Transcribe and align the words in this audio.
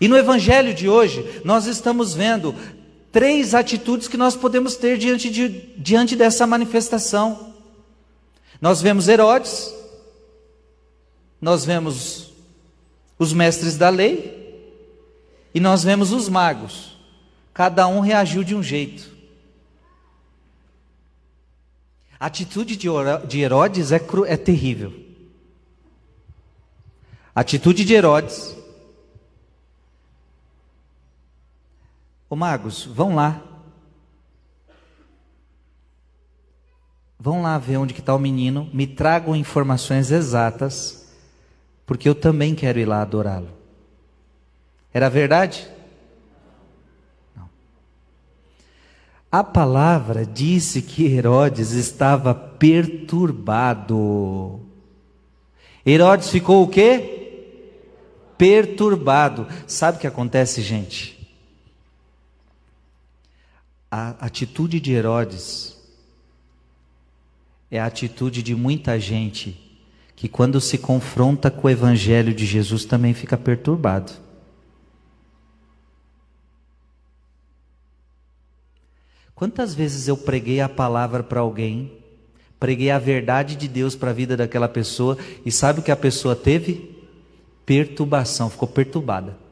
E 0.00 0.08
no 0.08 0.16
evangelho 0.16 0.74
de 0.74 0.88
hoje, 0.88 1.40
nós 1.44 1.66
estamos 1.66 2.14
vendo 2.14 2.54
três 3.10 3.54
atitudes 3.54 4.08
que 4.08 4.16
nós 4.16 4.36
podemos 4.36 4.76
ter 4.76 4.98
diante, 4.98 5.30
de, 5.30 5.48
diante 5.78 6.14
dessa 6.14 6.46
manifestação. 6.46 7.54
Nós 8.60 8.82
vemos 8.82 9.08
Herodes, 9.08 9.74
nós 11.40 11.64
vemos 11.64 12.32
os 13.18 13.32
mestres 13.32 13.76
da 13.76 13.88
lei 13.88 14.44
e 15.54 15.60
nós 15.60 15.82
vemos 15.82 16.12
os 16.12 16.28
magos. 16.28 16.96
Cada 17.54 17.86
um 17.86 18.00
reagiu 18.00 18.44
de 18.44 18.54
um 18.54 18.62
jeito. 18.62 19.16
A 22.20 22.26
atitude 22.26 22.76
de 22.76 23.40
Herodes 23.40 23.92
é, 23.92 23.98
cru, 23.98 24.26
é 24.26 24.36
terrível. 24.36 24.92
A 27.34 27.40
atitude 27.40 27.84
de 27.84 27.94
Herodes. 27.94 28.56
Ô 32.28 32.34
magos, 32.34 32.84
vão 32.84 33.14
lá. 33.14 33.40
Vão 37.18 37.42
lá 37.42 37.56
ver 37.58 37.76
onde 37.78 37.94
está 37.94 38.14
o 38.14 38.18
menino, 38.18 38.68
me 38.72 38.86
tragam 38.86 39.34
informações 39.34 40.10
exatas, 40.10 41.12
porque 41.84 42.08
eu 42.08 42.14
também 42.14 42.54
quero 42.54 42.78
ir 42.78 42.84
lá 42.84 43.02
adorá-lo. 43.02 43.48
Era 44.92 45.08
verdade? 45.08 45.66
Não. 47.34 47.48
A 49.30 49.42
palavra 49.42 50.26
disse 50.26 50.82
que 50.82 51.06
Herodes 51.06 51.72
estava 51.72 52.34
perturbado. 52.34 53.50
Herodes 55.84 56.30
ficou 56.30 56.64
o 56.64 56.68
quê? 56.68 57.40
Perturbado. 58.36 59.46
Sabe 59.66 59.96
o 59.98 60.00
que 60.00 60.06
acontece, 60.06 60.60
gente? 60.60 61.15
A 63.98 64.10
atitude 64.26 64.78
de 64.78 64.92
Herodes 64.92 65.74
é 67.70 67.80
a 67.80 67.86
atitude 67.86 68.42
de 68.42 68.54
muita 68.54 69.00
gente 69.00 69.58
que, 70.14 70.28
quando 70.28 70.60
se 70.60 70.76
confronta 70.76 71.50
com 71.50 71.66
o 71.66 71.70
Evangelho 71.70 72.34
de 72.34 72.44
Jesus, 72.44 72.84
também 72.84 73.14
fica 73.14 73.38
perturbado. 73.38 74.12
Quantas 79.34 79.74
vezes 79.74 80.06
eu 80.08 80.16
preguei 80.18 80.60
a 80.60 80.68
palavra 80.68 81.22
para 81.22 81.40
alguém, 81.40 81.90
preguei 82.60 82.90
a 82.90 82.98
verdade 82.98 83.56
de 83.56 83.66
Deus 83.66 83.96
para 83.96 84.10
a 84.10 84.12
vida 84.12 84.36
daquela 84.36 84.68
pessoa, 84.68 85.16
e 85.42 85.50
sabe 85.50 85.80
o 85.80 85.82
que 85.82 85.90
a 85.90 85.96
pessoa 85.96 86.36
teve? 86.36 87.02
Perturbação, 87.64 88.50
ficou 88.50 88.68
perturbada. 88.68 89.45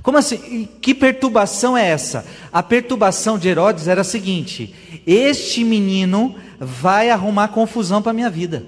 Como 0.00 0.16
assim? 0.16 0.68
Que 0.80 0.94
perturbação 0.94 1.76
é 1.76 1.88
essa? 1.88 2.24
A 2.52 2.62
perturbação 2.62 3.38
de 3.38 3.48
Herodes 3.48 3.88
era 3.88 4.00
a 4.00 4.04
seguinte: 4.04 4.74
este 5.06 5.62
menino 5.64 6.34
vai 6.58 7.10
arrumar 7.10 7.48
confusão 7.48 8.00
para 8.00 8.10
a 8.12 8.14
minha 8.14 8.30
vida. 8.30 8.64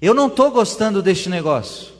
Eu 0.00 0.12
não 0.12 0.26
estou 0.26 0.50
gostando 0.50 1.02
deste 1.02 1.28
negócio. 1.28 1.94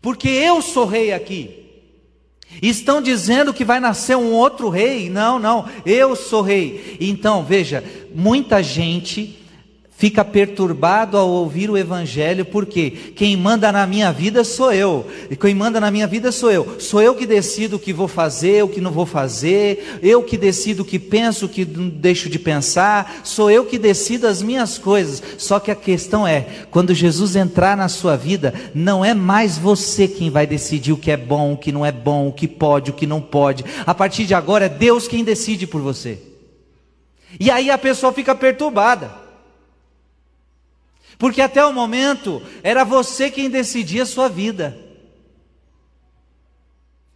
Porque 0.00 0.28
eu 0.28 0.62
sou 0.62 0.86
rei 0.86 1.12
aqui. 1.12 1.62
Estão 2.60 3.00
dizendo 3.00 3.54
que 3.54 3.64
vai 3.64 3.80
nascer 3.80 4.16
um 4.16 4.32
outro 4.32 4.68
rei. 4.68 5.08
Não, 5.08 5.38
não, 5.38 5.68
eu 5.86 6.16
sou 6.16 6.42
rei. 6.42 6.96
Então, 7.00 7.44
veja, 7.44 7.84
muita 8.14 8.62
gente 8.62 9.41
fica 10.02 10.24
perturbado 10.24 11.16
ao 11.16 11.30
ouvir 11.30 11.70
o 11.70 11.78
Evangelho, 11.78 12.44
porque 12.44 12.90
quem 13.14 13.36
manda 13.36 13.70
na 13.70 13.86
minha 13.86 14.10
vida 14.10 14.42
sou 14.42 14.72
eu, 14.72 15.06
e 15.30 15.36
quem 15.36 15.54
manda 15.54 15.78
na 15.78 15.92
minha 15.92 16.08
vida 16.08 16.32
sou 16.32 16.50
eu, 16.50 16.80
sou 16.80 17.00
eu 17.00 17.14
que 17.14 17.24
decido 17.24 17.76
o 17.76 17.78
que 17.78 17.92
vou 17.92 18.08
fazer, 18.08 18.64
o 18.64 18.68
que 18.68 18.80
não 18.80 18.90
vou 18.90 19.06
fazer, 19.06 20.00
eu 20.02 20.20
que 20.24 20.36
decido 20.36 20.82
o 20.82 20.84
que 20.84 20.98
penso, 20.98 21.46
o 21.46 21.48
que 21.48 21.64
deixo 21.64 22.28
de 22.28 22.36
pensar, 22.36 23.20
sou 23.22 23.48
eu 23.48 23.64
que 23.64 23.78
decido 23.78 24.26
as 24.26 24.42
minhas 24.42 24.76
coisas. 24.76 25.22
Só 25.38 25.60
que 25.60 25.70
a 25.70 25.76
questão 25.76 26.26
é: 26.26 26.48
quando 26.72 26.92
Jesus 26.92 27.36
entrar 27.36 27.76
na 27.76 27.88
sua 27.88 28.16
vida, 28.16 28.52
não 28.74 29.04
é 29.04 29.14
mais 29.14 29.56
você 29.56 30.08
quem 30.08 30.30
vai 30.30 30.48
decidir 30.48 30.90
o 30.90 30.96
que 30.96 31.12
é 31.12 31.16
bom, 31.16 31.52
o 31.52 31.56
que 31.56 31.70
não 31.70 31.86
é 31.86 31.92
bom, 31.92 32.26
o 32.26 32.32
que 32.32 32.48
pode, 32.48 32.90
o 32.90 32.94
que 32.94 33.06
não 33.06 33.20
pode, 33.20 33.64
a 33.86 33.94
partir 33.94 34.24
de 34.24 34.34
agora 34.34 34.64
é 34.64 34.68
Deus 34.68 35.06
quem 35.06 35.22
decide 35.22 35.64
por 35.64 35.80
você. 35.80 36.18
E 37.38 37.52
aí 37.52 37.70
a 37.70 37.78
pessoa 37.78 38.12
fica 38.12 38.34
perturbada. 38.34 39.21
Porque 41.22 41.40
até 41.40 41.64
o 41.64 41.72
momento 41.72 42.42
era 42.64 42.82
você 42.82 43.30
quem 43.30 43.48
decidia 43.48 44.02
a 44.02 44.06
sua 44.06 44.28
vida. 44.28 44.76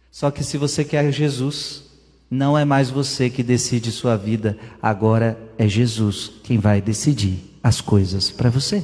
Só 0.09 0.31
que 0.31 0.45
se 0.45 0.57
você 0.57 0.85
quer 0.85 1.11
Jesus, 1.11 1.83
não 2.31 2.57
é 2.57 2.63
mais 2.63 2.89
você 2.89 3.29
que 3.29 3.43
decide 3.43 3.91
sua 3.91 4.15
vida, 4.15 4.57
agora 4.81 5.37
é 5.57 5.67
Jesus 5.67 6.31
quem 6.41 6.57
vai 6.57 6.79
decidir 6.79 7.59
as 7.61 7.81
coisas 7.81 8.31
para 8.31 8.49
você. 8.49 8.81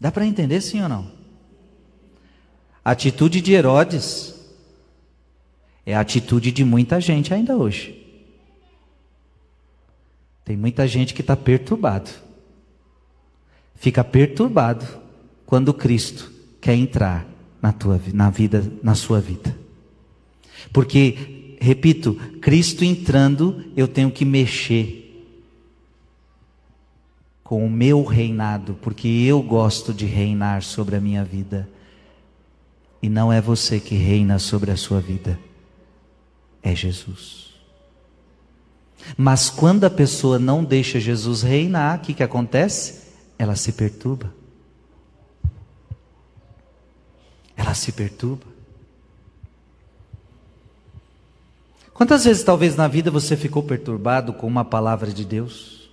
Dá 0.00 0.10
para 0.10 0.24
entender 0.24 0.62
sim 0.62 0.80
ou 0.80 0.88
não? 0.88 1.12
A 2.82 2.92
atitude 2.92 3.42
de 3.42 3.52
Herodes 3.52 4.34
é 5.84 5.94
a 5.94 6.00
atitude 6.00 6.50
de 6.50 6.64
muita 6.64 6.98
gente 7.02 7.34
ainda 7.34 7.54
hoje. 7.54 8.02
Tem 10.42 10.56
muita 10.56 10.88
gente 10.88 11.12
que 11.12 11.20
está 11.20 11.36
perturbado 11.36 12.21
fica 13.82 14.04
perturbado 14.04 14.86
quando 15.44 15.74
Cristo 15.74 16.30
quer 16.60 16.76
entrar 16.76 17.26
na 17.60 17.72
tua 17.72 18.00
na 18.14 18.30
vida, 18.30 18.72
na 18.80 18.94
sua 18.94 19.20
vida. 19.20 19.58
Porque, 20.72 21.56
repito, 21.60 22.14
Cristo 22.40 22.84
entrando, 22.84 23.64
eu 23.76 23.88
tenho 23.88 24.08
que 24.12 24.24
mexer 24.24 25.26
com 27.42 27.66
o 27.66 27.68
meu 27.68 28.04
reinado, 28.04 28.78
porque 28.80 29.08
eu 29.08 29.42
gosto 29.42 29.92
de 29.92 30.06
reinar 30.06 30.62
sobre 30.62 30.94
a 30.94 31.00
minha 31.00 31.24
vida. 31.24 31.68
E 33.02 33.08
não 33.08 33.32
é 33.32 33.40
você 33.40 33.80
que 33.80 33.96
reina 33.96 34.38
sobre 34.38 34.70
a 34.70 34.76
sua 34.76 35.00
vida, 35.00 35.36
é 36.62 36.72
Jesus. 36.72 37.50
Mas 39.16 39.50
quando 39.50 39.82
a 39.82 39.90
pessoa 39.90 40.38
não 40.38 40.62
deixa 40.62 41.00
Jesus 41.00 41.42
reinar, 41.42 41.98
o 41.98 42.02
que, 42.02 42.14
que 42.14 42.22
acontece? 42.22 43.02
Ela 43.42 43.56
se 43.56 43.72
perturba. 43.72 44.32
Ela 47.56 47.74
se 47.74 47.90
perturba. 47.90 48.46
Quantas 51.92 52.24
vezes 52.24 52.44
talvez 52.44 52.76
na 52.76 52.86
vida 52.86 53.10
você 53.10 53.36
ficou 53.36 53.64
perturbado 53.64 54.32
com 54.32 54.46
uma 54.46 54.64
palavra 54.64 55.12
de 55.12 55.24
Deus? 55.24 55.90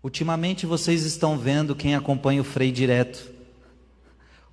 Ultimamente 0.00 0.66
vocês 0.66 1.04
estão 1.04 1.36
vendo 1.36 1.74
quem 1.74 1.96
acompanha 1.96 2.42
o 2.42 2.44
Frei 2.44 2.70
direto. 2.70 3.28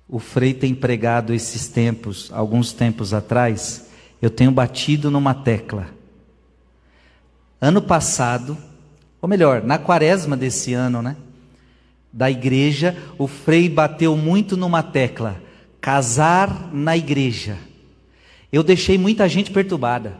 O 0.08 0.18
Frei 0.18 0.52
tem 0.52 0.74
pregado 0.74 1.32
esses 1.32 1.68
tempos, 1.68 2.28
alguns 2.32 2.72
tempos 2.72 3.14
atrás, 3.14 3.91
eu 4.22 4.30
tenho 4.30 4.52
batido 4.52 5.10
numa 5.10 5.34
tecla. 5.34 5.88
Ano 7.60 7.82
passado, 7.82 8.56
ou 9.20 9.28
melhor, 9.28 9.64
na 9.64 9.78
quaresma 9.78 10.36
desse 10.36 10.72
ano, 10.72 11.02
né? 11.02 11.16
Da 12.12 12.30
igreja, 12.30 12.96
o 13.18 13.26
Frei 13.26 13.68
bateu 13.68 14.16
muito 14.16 14.56
numa 14.56 14.80
tecla: 14.82 15.42
casar 15.80 16.72
na 16.72 16.96
igreja. 16.96 17.58
Eu 18.52 18.62
deixei 18.62 18.96
muita 18.96 19.28
gente 19.28 19.50
perturbada. 19.50 20.18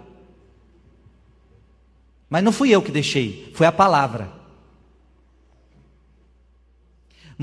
Mas 2.29 2.43
não 2.43 2.51
fui 2.51 2.71
eu 2.71 2.83
que 2.83 2.91
deixei, 2.91 3.53
foi 3.55 3.67
a 3.67 3.73
palavra. 3.73 4.42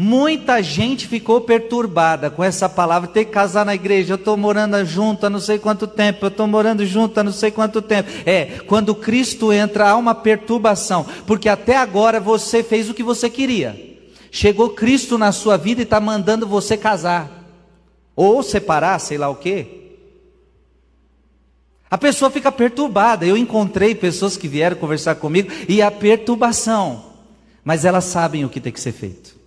Muita 0.01 0.63
gente 0.63 1.09
ficou 1.09 1.41
perturbada 1.41 2.29
com 2.29 2.41
essa 2.41 2.69
palavra, 2.69 3.09
ter 3.09 3.25
que 3.25 3.31
casar 3.31 3.65
na 3.65 3.75
igreja, 3.75 4.13
eu 4.13 4.15
estou 4.15 4.37
morando 4.37 4.85
junto 4.85 5.25
há 5.25 5.29
não 5.29 5.41
sei 5.41 5.59
quanto 5.59 5.85
tempo, 5.87 6.23
eu 6.23 6.29
estou 6.29 6.47
morando 6.47 6.85
junto 6.85 7.19
há 7.19 7.23
não 7.23 7.33
sei 7.33 7.51
quanto 7.51 7.81
tempo. 7.81 8.09
É, 8.25 8.61
quando 8.65 8.95
Cristo 8.95 9.51
entra, 9.51 9.89
há 9.89 9.97
uma 9.97 10.15
perturbação, 10.15 11.05
porque 11.27 11.49
até 11.49 11.75
agora 11.75 12.17
você 12.17 12.63
fez 12.63 12.89
o 12.89 12.93
que 12.93 13.03
você 13.03 13.29
queria. 13.29 13.77
Chegou 14.31 14.69
Cristo 14.69 15.17
na 15.17 15.33
sua 15.33 15.57
vida 15.57 15.81
e 15.81 15.83
está 15.83 15.99
mandando 15.99 16.47
você 16.47 16.77
casar, 16.77 17.29
ou 18.15 18.41
separar, 18.41 18.99
sei 18.99 19.17
lá 19.17 19.27
o 19.27 19.35
quê. 19.35 19.97
A 21.91 21.97
pessoa 21.97 22.31
fica 22.31 22.53
perturbada. 22.53 23.25
Eu 23.25 23.35
encontrei 23.35 23.93
pessoas 23.93 24.37
que 24.37 24.47
vieram 24.47 24.77
conversar 24.77 25.15
comigo 25.15 25.51
e 25.67 25.81
a 25.81 25.91
perturbação, 25.91 27.03
mas 27.65 27.83
elas 27.83 28.05
sabem 28.05 28.45
o 28.45 28.49
que 28.49 28.61
tem 28.61 28.71
que 28.71 28.79
ser 28.79 28.93
feito. 28.93 29.38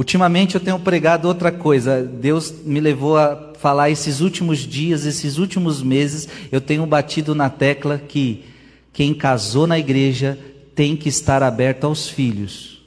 Ultimamente 0.00 0.54
eu 0.54 0.62
tenho 0.62 0.78
pregado 0.78 1.28
outra 1.28 1.52
coisa. 1.52 2.02
Deus 2.02 2.54
me 2.64 2.80
levou 2.80 3.18
a 3.18 3.52
falar 3.58 3.90
esses 3.90 4.22
últimos 4.22 4.60
dias, 4.60 5.04
esses 5.04 5.36
últimos 5.36 5.82
meses, 5.82 6.26
eu 6.50 6.58
tenho 6.58 6.86
batido 6.86 7.34
na 7.34 7.50
tecla 7.50 7.98
que 7.98 8.46
quem 8.94 9.12
casou 9.12 9.66
na 9.66 9.78
igreja 9.78 10.38
tem 10.74 10.96
que 10.96 11.10
estar 11.10 11.42
aberto 11.42 11.84
aos 11.84 12.08
filhos. 12.08 12.80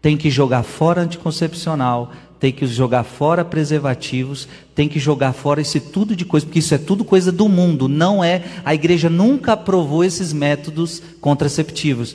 Tem 0.00 0.16
que 0.16 0.30
jogar 0.30 0.62
fora 0.62 1.00
anticoncepcional, 1.00 2.12
tem 2.38 2.52
que 2.52 2.64
jogar 2.64 3.02
fora 3.02 3.44
preservativos, 3.44 4.46
tem 4.72 4.88
que 4.88 5.00
jogar 5.00 5.32
fora 5.32 5.60
esse 5.60 5.80
tudo 5.80 6.14
de 6.14 6.24
coisa, 6.24 6.46
porque 6.46 6.60
isso 6.60 6.76
é 6.76 6.78
tudo 6.78 7.04
coisa 7.04 7.32
do 7.32 7.48
mundo, 7.48 7.88
não 7.88 8.22
é. 8.22 8.44
A 8.64 8.72
igreja 8.72 9.10
nunca 9.10 9.54
aprovou 9.54 10.04
esses 10.04 10.32
métodos 10.32 11.02
contraceptivos. 11.20 12.14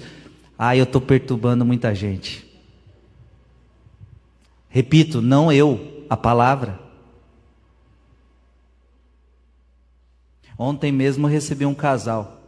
Ah, 0.58 0.74
eu 0.74 0.86
estou 0.86 1.02
perturbando 1.02 1.66
muita 1.66 1.94
gente. 1.94 2.45
Repito, 4.76 5.22
não 5.22 5.50
eu, 5.54 6.06
a 6.10 6.18
palavra. 6.18 6.78
Ontem 10.58 10.92
mesmo 10.92 11.28
recebi 11.28 11.66
um 11.66 11.74
casal. 11.74 12.42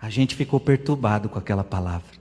A 0.00 0.08
gente 0.08 0.36
ficou 0.36 0.60
perturbado 0.60 1.28
com 1.28 1.40
aquela 1.40 1.64
palavra. 1.64 2.12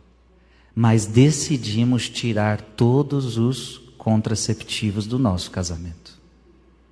Mas 0.73 1.05
decidimos 1.05 2.09
tirar 2.09 2.59
todos 2.59 3.37
os 3.37 3.77
contraceptivos 3.99 5.05
do 5.05 5.19
nosso 5.19 5.51
casamento. 5.51 6.19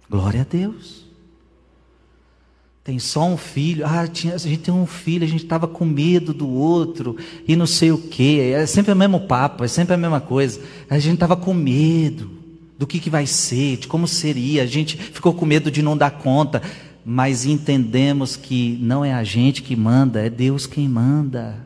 Glória 0.07 0.41
a 0.41 0.45
Deus. 0.45 1.02
Tem 2.83 2.99
só 2.99 3.25
um 3.25 3.37
filho. 3.37 3.85
Ah, 3.85 4.05
tinha, 4.07 4.35
a 4.35 4.37
gente 4.37 4.63
tem 4.63 4.73
um 4.73 4.85
filho, 4.85 5.23
a 5.23 5.27
gente 5.27 5.45
estava 5.45 5.67
com 5.67 5.85
medo 5.85 6.33
do 6.33 6.49
outro 6.49 7.15
e 7.47 7.55
não 7.55 7.65
sei 7.65 7.91
o 7.91 7.97
quê. 7.97 8.51
É 8.53 8.65
sempre 8.65 8.91
o 8.91 8.95
mesmo 8.95 9.21
papo, 9.21 9.63
é 9.63 9.67
sempre 9.69 9.93
a 9.93 9.97
mesma 9.97 10.19
coisa. 10.19 10.59
A 10.89 10.99
gente 10.99 11.13
estava 11.13 11.37
com 11.37 11.53
medo 11.53 12.29
do 12.77 12.85
que, 12.85 12.99
que 12.99 13.09
vai 13.09 13.25
ser, 13.25 13.77
de 13.77 13.87
como 13.87 14.05
seria. 14.05 14.63
A 14.63 14.65
gente 14.65 14.97
ficou 14.97 15.33
com 15.33 15.45
medo 15.45 15.71
de 15.71 15.81
não 15.81 15.95
dar 15.95 16.11
conta. 16.11 16.61
Mas 17.05 17.45
entendemos 17.45 18.35
que 18.35 18.77
não 18.81 19.03
é 19.03 19.13
a 19.13 19.23
gente 19.23 19.61
que 19.61 19.75
manda, 19.75 20.25
é 20.25 20.29
Deus 20.29 20.65
quem 20.65 20.87
manda. 20.87 21.65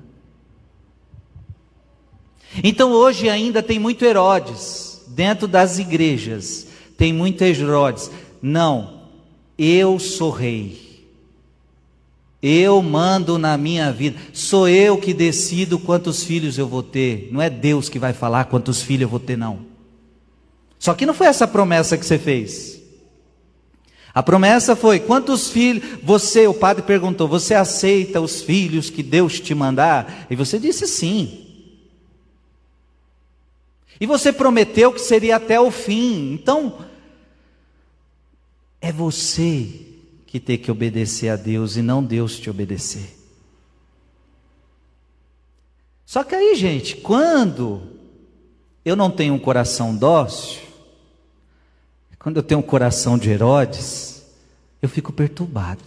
Então 2.64 2.92
hoje 2.92 3.30
ainda 3.30 3.62
tem 3.62 3.78
muito 3.78 4.04
Herodes 4.06 5.02
dentro 5.08 5.48
das 5.48 5.80
igrejas. 5.80 6.68
Tem 6.96 7.12
muito 7.12 7.44
Herodes. 7.44 8.10
Não, 8.42 9.02
eu 9.58 10.00
sou 10.00 10.32
rei. 10.32 10.87
Eu 12.42 12.82
mando 12.84 13.38
na 13.38 13.58
minha 13.58 13.92
vida. 13.92 14.20
Sou 14.32 14.70
eu 14.70 14.98
que 14.98 15.14
decido 15.14 15.80
quantos 15.80 16.24
filhos 16.24 16.58
eu 16.58 16.68
vou 16.68 16.84
ter. 16.84 17.30
Não 17.32 17.42
é 17.42 17.50
Deus 17.50 17.90
que 17.90 17.98
vai 17.98 18.14
falar 18.14 18.46
quantos 18.46 18.82
filhos 18.82 19.04
eu 19.04 19.10
vou 19.10 19.20
ter, 19.20 19.38
não. 19.38 19.66
Só 20.78 20.94
que 20.94 21.06
não 21.06 21.14
foi 21.14 21.28
essa 21.28 21.48
promessa 21.48 21.98
que 21.98 22.06
você 22.06 22.20
fez. 22.20 22.80
A 24.14 24.22
promessa 24.22 24.76
foi: 24.76 25.00
quantos 25.00 25.50
filhos 25.50 26.00
você, 26.04 26.48
o 26.48 26.54
padre 26.54 26.84
perguntou, 26.84 27.28
você 27.28 27.56
aceita 27.56 28.22
os 28.22 28.42
filhos 28.42 28.90
que 28.90 29.02
Deus 29.02 29.40
te 29.40 29.56
mandar? 29.56 30.28
E 30.30 30.36
você 30.36 30.60
disse 30.60 30.88
sim. 30.88 31.46
E 34.00 34.06
você 34.06 34.32
prometeu 34.32 34.94
que 34.94 35.02
seria 35.02 35.38
até 35.38 35.60
o 35.60 35.72
fim. 35.72 36.34
Então, 36.34 36.80
é 38.80 38.92
você 38.92 39.87
que 40.28 40.40
ter 40.40 40.58
que 40.58 40.70
obedecer 40.70 41.30
a 41.30 41.36
Deus 41.36 41.78
e 41.78 41.82
não 41.82 42.04
Deus 42.04 42.38
te 42.38 42.50
obedecer. 42.50 43.18
Só 46.06 46.24
que 46.24 46.36
aí, 46.36 46.54
gente, 46.56 46.98
quando 46.98 47.98
eu 48.86 48.96
não 48.96 49.10
tenho 49.10 49.34
um 49.34 49.40
coração 49.40 49.96
dócil, 49.96 50.62
quando 52.20 52.38
eu 52.38 52.44
tenho 52.44 52.60
um 52.60 52.64
coração 52.64 53.18
de 53.18 53.30
Herodes, 53.30 54.26
eu 54.82 54.90
fico 54.90 55.14
perturbado. 55.14 55.84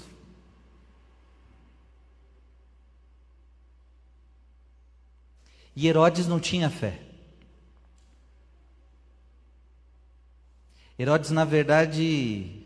E 5.77 5.87
Herodes 5.87 6.27
não 6.27 6.41
tinha 6.41 6.69
fé. 6.69 7.01
Herodes, 10.99 11.31
na 11.31 11.45
verdade, 11.47 12.60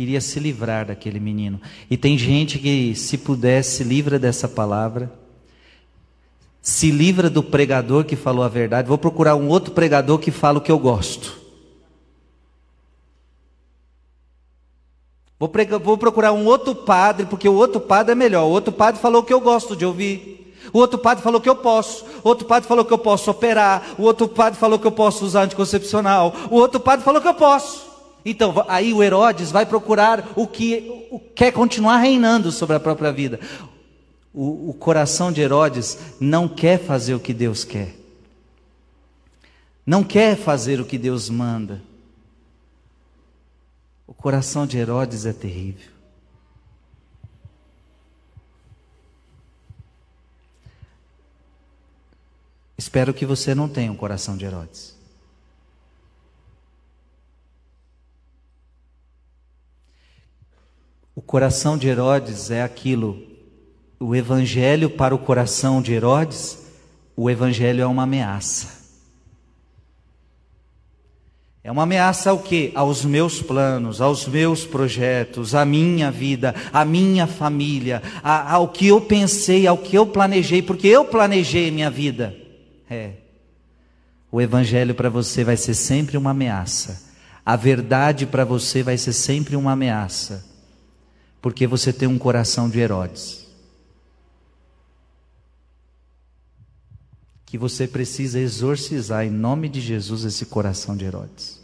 queria 0.00 0.18
se 0.22 0.40
livrar 0.40 0.86
daquele 0.86 1.20
menino. 1.20 1.60
E 1.90 1.94
tem 1.94 2.16
gente 2.16 2.58
que, 2.58 2.94
se 2.94 3.18
pudesse, 3.18 3.84
livra 3.84 4.18
dessa 4.18 4.48
palavra. 4.48 5.12
Se 6.62 6.90
livra 6.90 7.28
do 7.28 7.42
pregador 7.42 8.04
que 8.04 8.16
falou 8.16 8.42
a 8.42 8.48
verdade. 8.48 8.88
Vou 8.88 8.96
procurar 8.96 9.36
um 9.36 9.48
outro 9.48 9.74
pregador 9.74 10.18
que 10.18 10.30
fala 10.30 10.56
o 10.56 10.62
que 10.62 10.72
eu 10.72 10.78
gosto. 10.78 11.38
Vou, 15.38 15.50
pregar, 15.50 15.78
vou 15.78 15.98
procurar 15.98 16.32
um 16.32 16.46
outro 16.46 16.74
padre, 16.74 17.26
porque 17.26 17.46
o 17.46 17.54
outro 17.54 17.78
padre 17.78 18.12
é 18.12 18.14
melhor. 18.14 18.46
O 18.46 18.50
outro 18.50 18.72
padre 18.72 19.02
falou 19.02 19.20
o 19.20 19.24
que 19.24 19.34
eu 19.34 19.40
gosto 19.40 19.76
de 19.76 19.84
ouvir. 19.84 20.56
O 20.72 20.78
outro 20.78 20.98
padre 20.98 21.22
falou 21.22 21.42
que 21.42 21.48
eu 21.48 21.56
posso. 21.56 22.06
O 22.24 22.28
outro 22.30 22.46
padre 22.46 22.66
falou 22.66 22.86
que 22.86 22.92
eu 22.92 22.98
posso 22.98 23.30
operar. 23.30 23.96
O 23.98 24.04
outro 24.04 24.26
padre 24.26 24.58
falou 24.58 24.78
que 24.78 24.86
eu 24.86 24.92
posso 24.92 25.26
usar 25.26 25.42
anticoncepcional. 25.42 26.34
O 26.50 26.56
outro 26.56 26.80
padre 26.80 27.04
falou 27.04 27.20
que 27.20 27.28
eu 27.28 27.34
posso. 27.34 27.89
Então, 28.24 28.64
aí 28.68 28.92
o 28.92 29.02
Herodes 29.02 29.50
vai 29.50 29.64
procurar 29.64 30.32
o 30.36 30.46
que 30.46 31.08
o, 31.10 31.18
quer 31.18 31.52
continuar 31.52 31.98
reinando 31.98 32.52
sobre 32.52 32.76
a 32.76 32.80
própria 32.80 33.12
vida. 33.12 33.40
O, 34.32 34.70
o 34.70 34.74
coração 34.74 35.32
de 35.32 35.40
Herodes 35.40 35.98
não 36.20 36.48
quer 36.48 36.78
fazer 36.78 37.14
o 37.14 37.20
que 37.20 37.32
Deus 37.32 37.64
quer. 37.64 37.94
Não 39.86 40.04
quer 40.04 40.36
fazer 40.36 40.80
o 40.80 40.84
que 40.84 40.98
Deus 40.98 41.30
manda. 41.30 41.82
O 44.06 44.14
coração 44.14 44.66
de 44.66 44.76
Herodes 44.76 45.24
é 45.24 45.32
terrível. 45.32 45.90
Espero 52.76 53.12
que 53.12 53.26
você 53.26 53.54
não 53.54 53.68
tenha 53.68 53.92
um 53.92 53.96
coração 53.96 54.36
de 54.36 54.44
Herodes. 54.44 54.99
O 61.14 61.20
coração 61.20 61.76
de 61.76 61.88
Herodes 61.88 62.50
é 62.50 62.62
aquilo, 62.62 63.30
o 63.98 64.14
evangelho 64.14 64.88
para 64.88 65.14
o 65.14 65.18
coração 65.18 65.82
de 65.82 65.92
Herodes, 65.92 66.58
o 67.16 67.28
evangelho 67.28 67.82
é 67.82 67.86
uma 67.86 68.04
ameaça. 68.04 68.80
É 71.62 71.70
uma 71.70 71.82
ameaça 71.82 72.30
ao 72.30 72.38
quê? 72.38 72.72
Aos 72.74 73.04
meus 73.04 73.42
planos, 73.42 74.00
aos 74.00 74.26
meus 74.26 74.64
projetos, 74.64 75.54
à 75.54 75.64
minha 75.64 76.10
vida, 76.10 76.54
à 76.72 76.86
minha 76.86 77.26
família, 77.26 78.02
ao 78.22 78.68
que 78.68 78.86
eu 78.86 79.00
pensei, 79.00 79.66
ao 79.66 79.76
que 79.76 79.96
eu 79.96 80.06
planejei, 80.06 80.62
porque 80.62 80.88
eu 80.88 81.04
planejei 81.04 81.70
minha 81.70 81.90
vida. 81.90 82.34
É. 82.88 83.10
O 84.32 84.40
evangelho 84.40 84.94
para 84.94 85.10
você 85.10 85.44
vai 85.44 85.56
ser 85.56 85.74
sempre 85.74 86.16
uma 86.16 86.30
ameaça. 86.30 87.10
A 87.44 87.56
verdade 87.56 88.24
para 88.24 88.44
você 88.44 88.82
vai 88.82 88.96
ser 88.96 89.12
sempre 89.12 89.54
uma 89.54 89.72
ameaça 89.72 90.49
porque 91.40 91.66
você 91.66 91.92
tem 91.92 92.06
um 92.06 92.18
coração 92.18 92.68
de 92.68 92.78
Herodes. 92.78 93.46
Que 97.46 97.56
você 97.56 97.88
precisa 97.88 98.38
exorcizar 98.38 99.24
em 99.24 99.30
nome 99.30 99.68
de 99.68 99.80
Jesus 99.80 100.24
esse 100.24 100.46
coração 100.46 100.96
de 100.96 101.04
Herodes. 101.04 101.60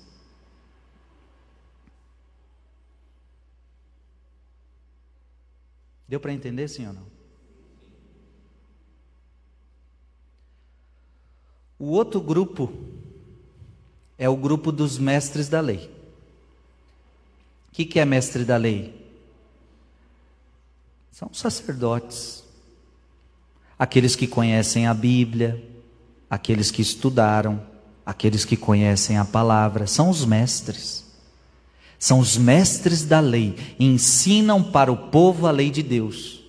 Deu 6.08 6.20
para 6.20 6.32
entender, 6.32 6.68
sim 6.68 6.86
ou 6.86 6.92
não? 6.92 7.06
O 11.78 11.90
outro 11.90 12.20
grupo 12.20 12.72
é 14.16 14.28
o 14.28 14.36
grupo 14.36 14.72
dos 14.72 14.98
mestres 14.98 15.48
da 15.48 15.60
lei. 15.60 15.90
O 17.68 17.72
que, 17.72 17.84
que 17.84 18.00
é 18.00 18.04
mestre 18.04 18.44
da 18.44 18.56
lei? 18.56 19.05
São 21.18 21.30
sacerdotes, 21.32 22.44
aqueles 23.78 24.14
que 24.14 24.26
conhecem 24.26 24.86
a 24.86 24.92
Bíblia, 24.92 25.64
aqueles 26.28 26.70
que 26.70 26.82
estudaram, 26.82 27.58
aqueles 28.04 28.44
que 28.44 28.54
conhecem 28.54 29.16
a 29.16 29.24
palavra, 29.24 29.86
são 29.86 30.10
os 30.10 30.26
mestres. 30.26 31.06
São 31.98 32.18
os 32.18 32.36
mestres 32.36 33.06
da 33.06 33.18
lei, 33.18 33.56
ensinam 33.80 34.62
para 34.62 34.92
o 34.92 35.08
povo 35.08 35.46
a 35.46 35.50
lei 35.50 35.70
de 35.70 35.82
Deus. 35.82 36.42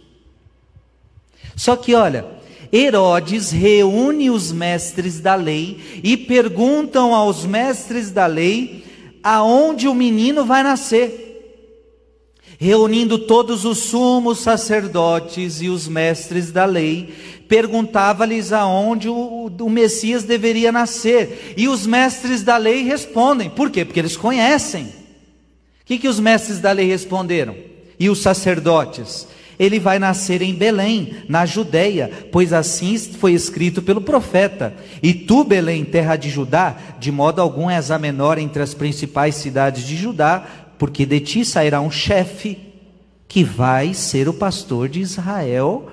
Só 1.56 1.78
que 1.78 1.96
olha, 1.96 2.28
Herodes 2.70 3.52
reúne 3.52 4.30
os 4.30 4.52
mestres 4.52 5.22
da 5.22 5.36
lei 5.36 6.02
e 6.04 6.18
perguntam 6.18 7.16
aos 7.16 7.46
mestres 7.46 8.12
da 8.12 8.26
lei 8.26 8.84
aonde 9.24 9.88
o 9.88 9.96
menino 9.96 10.44
vai 10.44 10.62
nascer. 10.62 11.27
Reunindo 12.60 13.20
todos 13.20 13.66
os 13.66 13.78
sumos 13.78 14.40
sacerdotes 14.40 15.62
e 15.62 15.70
os 15.70 15.88
mestres 15.88 16.52
da 16.52 16.66
lei, 16.66 17.14
perguntava-lhes 17.48 18.52
aonde 18.52 19.08
o, 19.08 19.52
o, 19.60 19.70
Messias 19.70 20.24
deveria 20.24 20.72
nascer. 20.72 21.54
E 21.56 21.68
os 21.68 21.86
mestres 21.86 22.42
da 22.42 22.58
lei 22.58 22.84
respondem. 22.84 23.50
Por 23.50 23.70
quê? 23.70 23.86
Porque 23.86 24.00
eles 24.00 24.18
conhecem. 24.18 24.86
O 24.86 25.86
que, 25.86 26.00
que 26.00 26.08
os 26.08 26.20
mestres 26.20 26.60
da 26.60 26.72
lei 26.72 26.88
responderam? 26.88 27.56
E 28.00 28.10
os 28.10 28.20
sacerdotes? 28.20 29.28
Ele 29.60 29.80
vai 29.80 29.98
nascer 29.98 30.42
em 30.42 30.54
Belém, 30.54 31.16
na 31.28 31.46
Judéia, 31.46 32.12
pois 32.32 32.54
assim 32.54 32.98
foi 32.98 33.34
escrito 33.34 33.82
pelo 33.82 34.02
profeta. 34.02 34.76
E 35.02 35.14
tu, 35.14 35.44
Belém, 35.44 35.84
terra 35.84 36.16
de 36.16 36.30
Judá, 36.30 36.76
de 37.00 37.12
modo 37.12 37.42
algum 37.42 37.70
és 37.70 37.90
a 37.90 37.98
menor 37.98 38.38
entre 38.38 38.62
as 38.62 38.76
principais 38.76 39.36
cidades 39.36 39.84
de 39.84 39.96
Judá, 39.96 40.67
porque 40.78 41.06
de 41.06 41.20
ti 41.20 41.46
sairá 41.46 41.82
um 41.82 41.92
chefe 41.92 42.58
que 43.28 43.44
vai 43.44 43.94
ser 43.94 44.30
o 44.30 44.34
pastor 44.34 44.88
de 44.88 45.02
Israel, 45.02 45.92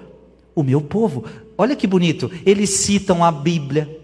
o 0.54 0.62
meu 0.62 0.80
povo. 0.80 1.24
Olha 1.56 1.74
que 1.74 1.86
bonito, 1.86 2.30
eles 2.44 2.70
citam 2.70 3.24
a 3.24 3.32
Bíblia. 3.32 4.00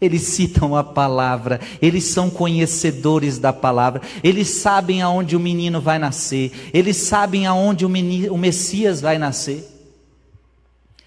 Eles 0.00 0.22
citam 0.22 0.76
a 0.76 0.84
palavra, 0.84 1.60
eles 1.80 2.04
são 2.04 2.28
conhecedores 2.28 3.38
da 3.38 3.52
palavra, 3.52 4.02
eles 4.22 4.48
sabem 4.48 5.00
aonde 5.00 5.36
o 5.36 5.40
menino 5.40 5.80
vai 5.80 5.98
nascer, 5.98 6.52
eles 6.74 6.96
sabem 6.96 7.46
aonde 7.46 7.86
o, 7.86 7.88
menino, 7.88 8.34
o 8.34 8.36
Messias 8.36 9.00
vai 9.00 9.16
nascer. 9.16 9.66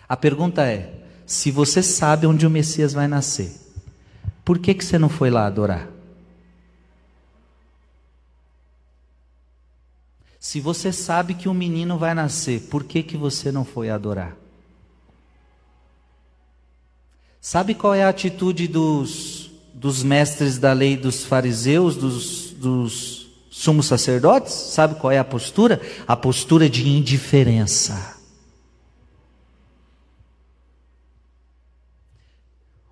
A 0.08 0.16
pergunta 0.16 0.64
é: 0.64 0.94
se 1.28 1.52
você 1.52 1.84
sabe 1.84 2.26
onde 2.26 2.48
o 2.48 2.50
Messias 2.50 2.94
vai 2.94 3.08
nascer, 3.08 3.52
por 4.44 4.58
que, 4.58 4.74
que 4.74 4.86
você 4.86 4.98
não 4.98 5.10
foi 5.10 5.30
lá 5.30 5.46
adorar? 5.46 5.97
Se 10.48 10.62
você 10.62 10.94
sabe 10.94 11.34
que 11.34 11.50
um 11.50 11.54
menino 11.54 11.98
vai 11.98 12.14
nascer, 12.14 12.62
por 12.70 12.86
que, 12.86 13.04
que 13.04 13.18
você 13.18 13.52
não 13.52 13.66
foi 13.66 13.90
adorar? 13.90 14.34
Sabe 17.42 17.76
qual 17.76 17.94
é 17.94 18.06
a 18.06 18.08
atitude 18.08 18.66
dos, 18.66 19.52
dos 19.74 20.04
mestres 20.04 20.58
da 20.58 20.72
lei, 20.72 20.96
dos 20.96 21.26
fariseus, 21.26 21.98
dos, 21.98 22.52
dos 22.52 23.28
sumos 23.52 23.88
sacerdotes? 23.88 24.54
Sabe 24.54 24.96
qual 24.96 25.12
é 25.12 25.20
a 25.20 25.26
postura? 25.26 25.82
A 26.08 26.16
postura 26.16 26.70
de 26.70 26.88
indiferença. 26.88 28.18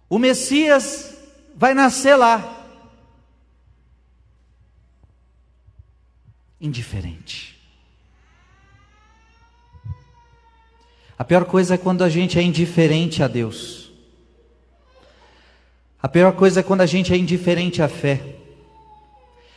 O 0.10 0.20
Messias 0.20 1.16
vai 1.56 1.74
nascer 1.74 2.18
lá. 2.18 2.55
Indiferente. 6.60 7.56
A 11.18 11.24
pior 11.24 11.46
coisa 11.46 11.76
é 11.76 11.78
quando 11.78 12.04
a 12.04 12.10
gente 12.10 12.38
é 12.38 12.42
indiferente 12.42 13.24
a 13.24 13.28
Deus. 13.28 13.92
A 16.02 16.08
pior 16.08 16.34
coisa 16.34 16.60
é 16.60 16.64
quando 16.64 16.82
a 16.82 16.86
gente 16.86 17.14
é 17.14 17.18
indiferente 17.18 17.82
à 17.82 17.88
fé. 17.88 18.22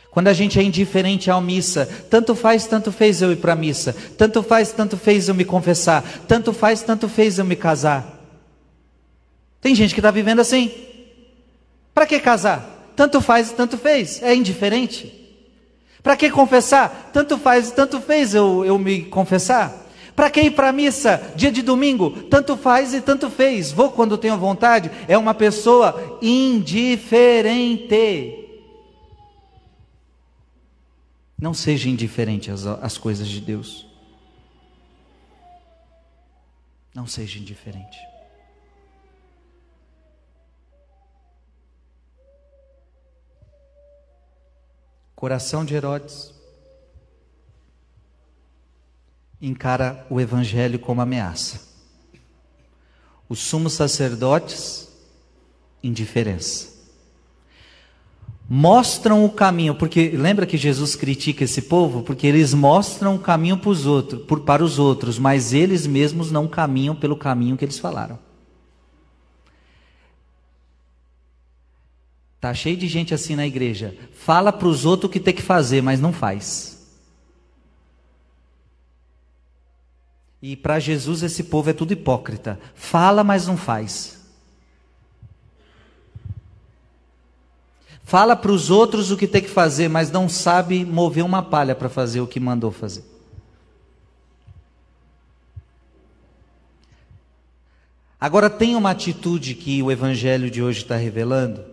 Quando 0.09 0.29
a 0.29 0.33
gente 0.33 0.57
é 0.57 0.63
indiferente 0.63 1.29
à 1.29 1.39
missa, 1.39 1.85
tanto 2.09 2.33
faz, 2.33 2.65
tanto 2.65 2.91
fez 2.91 3.21
eu 3.21 3.31
ir 3.31 3.35
para 3.35 3.53
a 3.53 3.55
missa, 3.55 3.93
tanto 4.17 4.41
faz, 4.41 4.71
tanto 4.71 4.97
fez 4.97 5.29
eu 5.29 5.35
me 5.35 5.45
confessar, 5.45 6.03
tanto 6.27 6.51
faz, 6.51 6.81
tanto 6.81 7.07
fez 7.07 7.37
eu 7.37 7.45
me 7.45 7.55
casar. 7.55 8.19
Tem 9.61 9.75
gente 9.75 9.93
que 9.93 9.99
está 9.99 10.09
vivendo 10.09 10.39
assim. 10.39 10.71
Para 11.93 12.07
que 12.07 12.19
casar? 12.19 12.91
Tanto 12.95 13.21
faz, 13.21 13.51
tanto 13.51 13.77
fez, 13.77 14.23
é 14.23 14.33
indiferente. 14.33 15.28
Para 16.01 16.15
que 16.15 16.29
confessar? 16.29 17.11
Tanto 17.13 17.37
faz, 17.37 17.71
tanto 17.71 17.99
fez 17.99 18.33
eu, 18.33 18.65
eu 18.65 18.77
me 18.77 19.03
confessar. 19.03 19.87
Para 20.15 20.29
que 20.29 20.41
ir 20.41 20.51
para 20.51 20.69
a 20.69 20.73
missa 20.73 21.33
dia 21.35 21.51
de 21.51 21.61
domingo? 21.61 22.23
Tanto 22.23 22.57
faz 22.57 22.93
e 22.93 23.01
tanto 23.01 23.29
fez. 23.29 23.71
Vou 23.71 23.91
quando 23.91 24.17
tenho 24.17 24.37
vontade. 24.37 24.91
É 25.07 25.17
uma 25.17 25.33
pessoa 25.33 26.19
indiferente. 26.21 28.35
Não 31.39 31.53
seja 31.53 31.89
indiferente 31.89 32.51
às, 32.51 32.65
às 32.65 32.97
coisas 32.97 33.27
de 33.27 33.39
Deus. 33.39 33.87
Não 36.93 37.07
seja 37.07 37.39
indiferente. 37.39 37.97
Coração 45.19 45.65
de 45.65 45.75
Herodes 45.75 46.33
encara 49.41 50.07
o 50.09 50.17
evangelho 50.21 50.79
como 50.79 51.01
ameaça. 51.01 51.59
Os 53.27 53.39
sumos 53.39 53.73
sacerdotes, 53.73 54.87
indiferença. 55.83 56.69
Mostram 58.47 59.25
o 59.25 59.29
caminho, 59.29 59.75
porque 59.75 60.07
lembra 60.11 60.45
que 60.45 60.55
Jesus 60.55 60.95
critica 60.95 61.43
esse 61.43 61.63
povo? 61.63 62.01
Porque 62.01 62.25
eles 62.25 62.53
mostram 62.53 63.15
o 63.15 63.19
caminho 63.19 63.57
para 63.57 63.71
os 63.71 63.85
outros, 63.85 64.23
para 64.45 64.63
os 64.63 64.79
outros, 64.79 65.19
mas 65.19 65.51
eles 65.51 65.85
mesmos 65.85 66.31
não 66.31 66.47
caminham 66.47 66.95
pelo 66.95 67.17
caminho 67.17 67.57
que 67.57 67.65
eles 67.65 67.77
falaram. 67.77 68.17
Tá 72.39 72.53
cheio 72.53 72.77
de 72.77 72.87
gente 72.87 73.13
assim 73.13 73.35
na 73.35 73.45
igreja. 73.45 73.97
Fala 74.13 74.51
para 74.53 74.67
os 74.67 74.85
outros 74.85 75.09
o 75.09 75.11
que 75.11 75.19
tem 75.19 75.33
que 75.33 75.41
fazer, 75.41 75.81
mas 75.81 75.99
não 75.99 76.13
faz. 76.13 76.79
E 80.41 80.55
para 80.55 80.79
Jesus 80.79 81.21
esse 81.21 81.43
povo 81.43 81.69
é 81.69 81.73
tudo 81.73 81.91
hipócrita. 81.91 82.59
Fala, 82.73 83.23
mas 83.23 83.45
não 83.45 83.57
faz. 83.57 84.19
Fala 88.03 88.35
para 88.35 88.51
os 88.51 88.71
outros 88.71 89.11
o 89.11 89.17
que 89.17 89.27
tem 89.27 89.41
que 89.41 89.49
fazer, 89.49 89.87
mas 89.87 90.09
não 90.09 90.27
sabe 90.27 90.83
mover 90.83 91.23
uma 91.23 91.43
palha 91.43 91.75
para 91.75 91.89
fazer 91.89 92.21
o 92.21 92.27
que 92.27 92.39
mandou 92.39 92.71
fazer. 92.71 93.03
Agora, 98.19 98.49
tem 98.49 98.75
uma 98.75 98.91
atitude 98.91 99.53
que 99.53 99.83
o 99.83 99.91
Evangelho 99.91 100.49
de 100.49 100.61
hoje 100.61 100.81
está 100.81 100.95
revelando, 100.95 101.63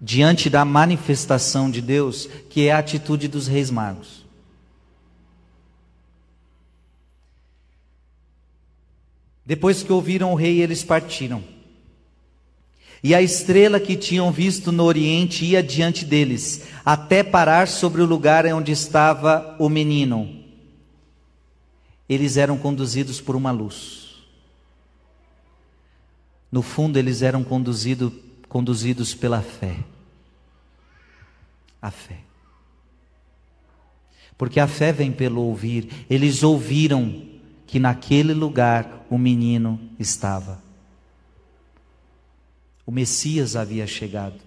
diante 0.00 0.48
da 0.48 0.64
manifestação 0.64 1.70
de 1.70 1.80
Deus, 1.80 2.28
que 2.48 2.66
é 2.66 2.72
a 2.72 2.78
atitude 2.78 3.28
dos 3.28 3.46
reis 3.46 3.70
magos. 3.70 4.26
Depois 9.44 9.82
que 9.82 9.92
ouviram 9.92 10.32
o 10.32 10.34
rei, 10.34 10.60
eles 10.60 10.84
partiram. 10.84 11.42
E 13.02 13.14
a 13.14 13.22
estrela 13.22 13.80
que 13.80 13.96
tinham 13.96 14.30
visto 14.30 14.70
no 14.70 14.84
oriente 14.84 15.44
ia 15.44 15.62
diante 15.62 16.04
deles, 16.04 16.64
até 16.84 17.22
parar 17.22 17.66
sobre 17.66 18.02
o 18.02 18.06
lugar 18.06 18.44
onde 18.46 18.72
estava 18.72 19.56
o 19.58 19.68
menino. 19.68 20.44
Eles 22.08 22.36
eram 22.36 22.58
conduzidos 22.58 23.20
por 23.20 23.36
uma 23.36 23.50
luz. 23.50 24.26
No 26.50 26.62
fundo, 26.62 26.98
eles 26.98 27.22
eram 27.22 27.44
conduzido, 27.44 28.12
conduzidos 28.48 29.14
pela 29.14 29.42
fé. 29.42 29.76
A 31.80 31.90
fé. 31.90 32.18
Porque 34.36 34.60
a 34.60 34.66
fé 34.66 34.92
vem 34.92 35.12
pelo 35.12 35.42
ouvir. 35.42 36.06
Eles 36.08 36.42
ouviram 36.42 37.22
que 37.66 37.78
naquele 37.78 38.32
lugar 38.32 39.06
o 39.10 39.18
menino 39.18 39.80
estava. 39.98 40.62
O 42.86 42.90
Messias 42.90 43.54
havia 43.54 43.86
chegado. 43.86 44.40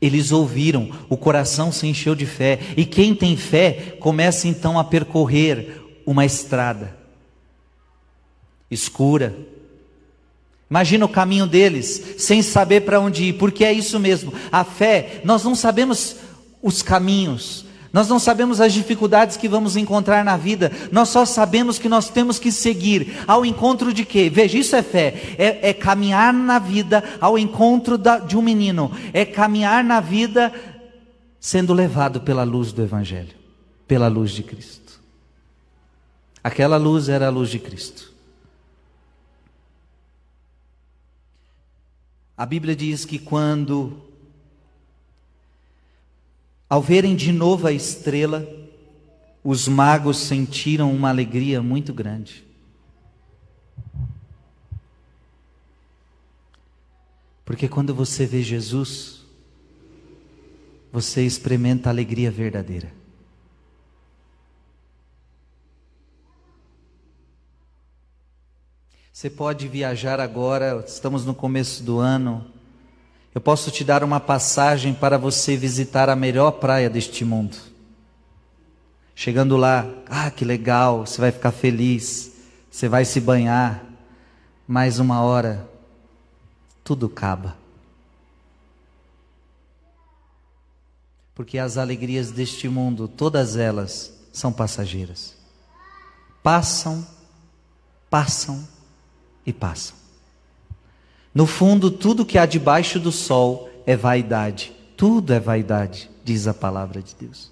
Eles 0.00 0.32
ouviram, 0.32 0.90
o 1.10 1.16
coração 1.16 1.70
se 1.70 1.86
encheu 1.86 2.14
de 2.14 2.24
fé, 2.24 2.58
e 2.74 2.86
quem 2.86 3.14
tem 3.14 3.36
fé 3.36 3.96
começa 4.00 4.48
então 4.48 4.78
a 4.78 4.84
percorrer 4.84 5.78
uma 6.06 6.24
estrada 6.24 6.98
escura. 8.70 9.36
Imagina 10.70 11.04
o 11.04 11.08
caminho 11.08 11.48
deles, 11.48 12.14
sem 12.16 12.42
saber 12.42 12.82
para 12.82 13.00
onde 13.00 13.24
ir, 13.24 13.32
porque 13.32 13.64
é 13.64 13.72
isso 13.72 13.98
mesmo. 13.98 14.32
A 14.52 14.62
fé, 14.62 15.20
nós 15.24 15.42
não 15.42 15.56
sabemos 15.56 16.14
os 16.62 16.80
caminhos, 16.80 17.64
nós 17.92 18.08
não 18.08 18.20
sabemos 18.20 18.60
as 18.60 18.72
dificuldades 18.72 19.36
que 19.36 19.48
vamos 19.48 19.76
encontrar 19.76 20.24
na 20.24 20.36
vida, 20.36 20.70
nós 20.92 21.08
só 21.08 21.24
sabemos 21.24 21.76
que 21.76 21.88
nós 21.88 22.08
temos 22.08 22.38
que 22.38 22.52
seguir 22.52 23.24
ao 23.26 23.44
encontro 23.44 23.92
de 23.92 24.04
quê? 24.04 24.30
Veja, 24.32 24.58
isso 24.58 24.76
é 24.76 24.82
fé, 24.82 25.34
é, 25.36 25.70
é 25.70 25.72
caminhar 25.72 26.32
na 26.32 26.60
vida 26.60 27.02
ao 27.20 27.36
encontro 27.36 27.98
da, 27.98 28.18
de 28.18 28.36
um 28.36 28.42
menino, 28.42 28.92
é 29.12 29.24
caminhar 29.24 29.82
na 29.82 29.98
vida 29.98 30.52
sendo 31.40 31.74
levado 31.74 32.20
pela 32.20 32.44
luz 32.44 32.70
do 32.70 32.80
Evangelho, 32.80 33.34
pela 33.88 34.06
luz 34.06 34.30
de 34.30 34.44
Cristo. 34.44 35.00
Aquela 36.44 36.76
luz 36.76 37.08
era 37.08 37.26
a 37.26 37.30
luz 37.30 37.50
de 37.50 37.58
Cristo. 37.58 38.09
A 42.40 42.46
Bíblia 42.46 42.74
diz 42.74 43.04
que 43.04 43.18
quando 43.18 44.00
ao 46.70 46.80
verem 46.80 47.14
de 47.14 47.32
novo 47.32 47.66
a 47.66 47.72
estrela, 47.72 48.48
os 49.44 49.68
magos 49.68 50.16
sentiram 50.16 50.90
uma 50.90 51.10
alegria 51.10 51.60
muito 51.60 51.92
grande. 51.92 52.42
Porque 57.44 57.68
quando 57.68 57.94
você 57.94 58.24
vê 58.24 58.42
Jesus, 58.42 59.20
você 60.90 61.26
experimenta 61.26 61.90
a 61.90 61.92
alegria 61.92 62.30
verdadeira. 62.30 62.99
Você 69.20 69.28
pode 69.28 69.68
viajar 69.68 70.18
agora, 70.18 70.82
estamos 70.88 71.26
no 71.26 71.34
começo 71.34 71.82
do 71.82 71.98
ano. 71.98 72.46
Eu 73.34 73.40
posso 73.42 73.70
te 73.70 73.84
dar 73.84 74.02
uma 74.02 74.18
passagem 74.18 74.94
para 74.94 75.18
você 75.18 75.58
visitar 75.58 76.08
a 76.08 76.16
melhor 76.16 76.52
praia 76.52 76.88
deste 76.88 77.22
mundo. 77.22 77.54
Chegando 79.14 79.58
lá, 79.58 79.86
ah, 80.06 80.30
que 80.30 80.42
legal, 80.42 81.04
você 81.04 81.20
vai 81.20 81.30
ficar 81.30 81.52
feliz, 81.52 82.32
você 82.70 82.88
vai 82.88 83.04
se 83.04 83.20
banhar. 83.20 83.84
Mais 84.66 84.98
uma 84.98 85.20
hora, 85.20 85.68
tudo 86.82 87.04
acaba. 87.04 87.58
Porque 91.34 91.58
as 91.58 91.76
alegrias 91.76 92.30
deste 92.30 92.70
mundo, 92.70 93.06
todas 93.06 93.54
elas, 93.54 94.14
são 94.32 94.50
passageiras. 94.50 95.36
Passam, 96.42 97.06
passam 98.08 98.79
e 99.44 99.52
passam. 99.52 99.96
No 101.34 101.46
fundo, 101.46 101.90
tudo 101.90 102.26
que 102.26 102.38
há 102.38 102.46
debaixo 102.46 102.98
do 102.98 103.12
sol 103.12 103.70
é 103.86 103.96
vaidade. 103.96 104.72
Tudo 104.96 105.32
é 105.32 105.40
vaidade, 105.40 106.10
diz 106.24 106.46
a 106.46 106.54
palavra 106.54 107.00
de 107.00 107.14
Deus. 107.14 107.50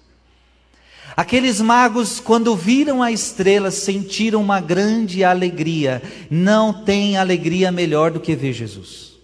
Aqueles 1.15 1.59
magos, 1.59 2.19
quando 2.19 2.55
viram 2.55 3.01
a 3.01 3.11
estrela, 3.11 3.71
sentiram 3.71 4.41
uma 4.41 4.61
grande 4.61 5.23
alegria. 5.23 6.01
Não 6.29 6.83
tem 6.83 7.17
alegria 7.17 7.71
melhor 7.71 8.11
do 8.11 8.19
que 8.19 8.35
ver 8.35 8.53
Jesus. 8.53 9.17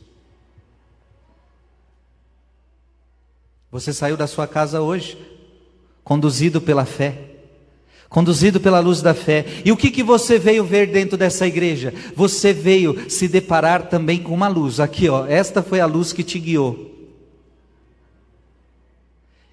Você 3.72 3.92
saiu 3.94 4.16
da 4.16 4.26
sua 4.26 4.48
casa 4.48 4.82
hoje, 4.82 5.18
conduzido 6.04 6.62
pela 6.62 6.86
fé 6.86 7.35
conduzido 8.10 8.60
pela 8.60 8.80
luz 8.80 9.02
da 9.02 9.14
fé. 9.14 9.46
E 9.64 9.72
o 9.72 9.78
que, 9.78 9.92
que 9.92 10.04
você 10.04 10.40
veio 10.40 10.64
ver 10.64 10.88
dentro 10.88 11.18
dessa 11.18 11.46
igreja? 11.46 11.94
Você 12.16 12.54
veio 12.54 13.10
se 13.10 13.28
deparar 13.28 13.90
também 13.90 14.20
com 14.20 14.34
uma 14.34 14.48
luz. 14.48 14.80
Aqui, 14.80 15.10
ó, 15.10 15.26
esta 15.26 15.62
foi 15.62 15.80
a 15.80 15.86
luz 15.86 16.14
que 16.14 16.24
te 16.24 16.40
guiou. 16.40 16.96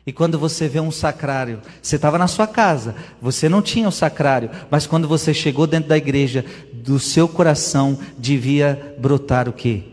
E 0.05 0.13
quando 0.13 0.39
você 0.39 0.69
vê 0.69 0.81
um 0.81 0.91
sacrário, 0.91 1.61
você 1.81 1.95
estava 1.95 2.19
na 2.19 2.27
sua 2.27 2.47
casa, 2.47 2.97
você 3.21 3.49
não 3.49 3.63
tinha 3.63 3.87
o 3.87 3.89
um 3.89 3.93
sacrário, 3.93 4.51
mas 4.69 4.85
quando 4.85 5.07
você 5.07 5.33
chegou 5.33 5.65
dentro 5.65 5.89
da 5.89 5.97
igreja, 5.97 6.45
do 6.73 6.99
seu 6.99 7.29
coração 7.29 7.97
devia 8.19 8.97
brotar 8.99 9.49
o 9.49 9.53
que? 9.53 9.85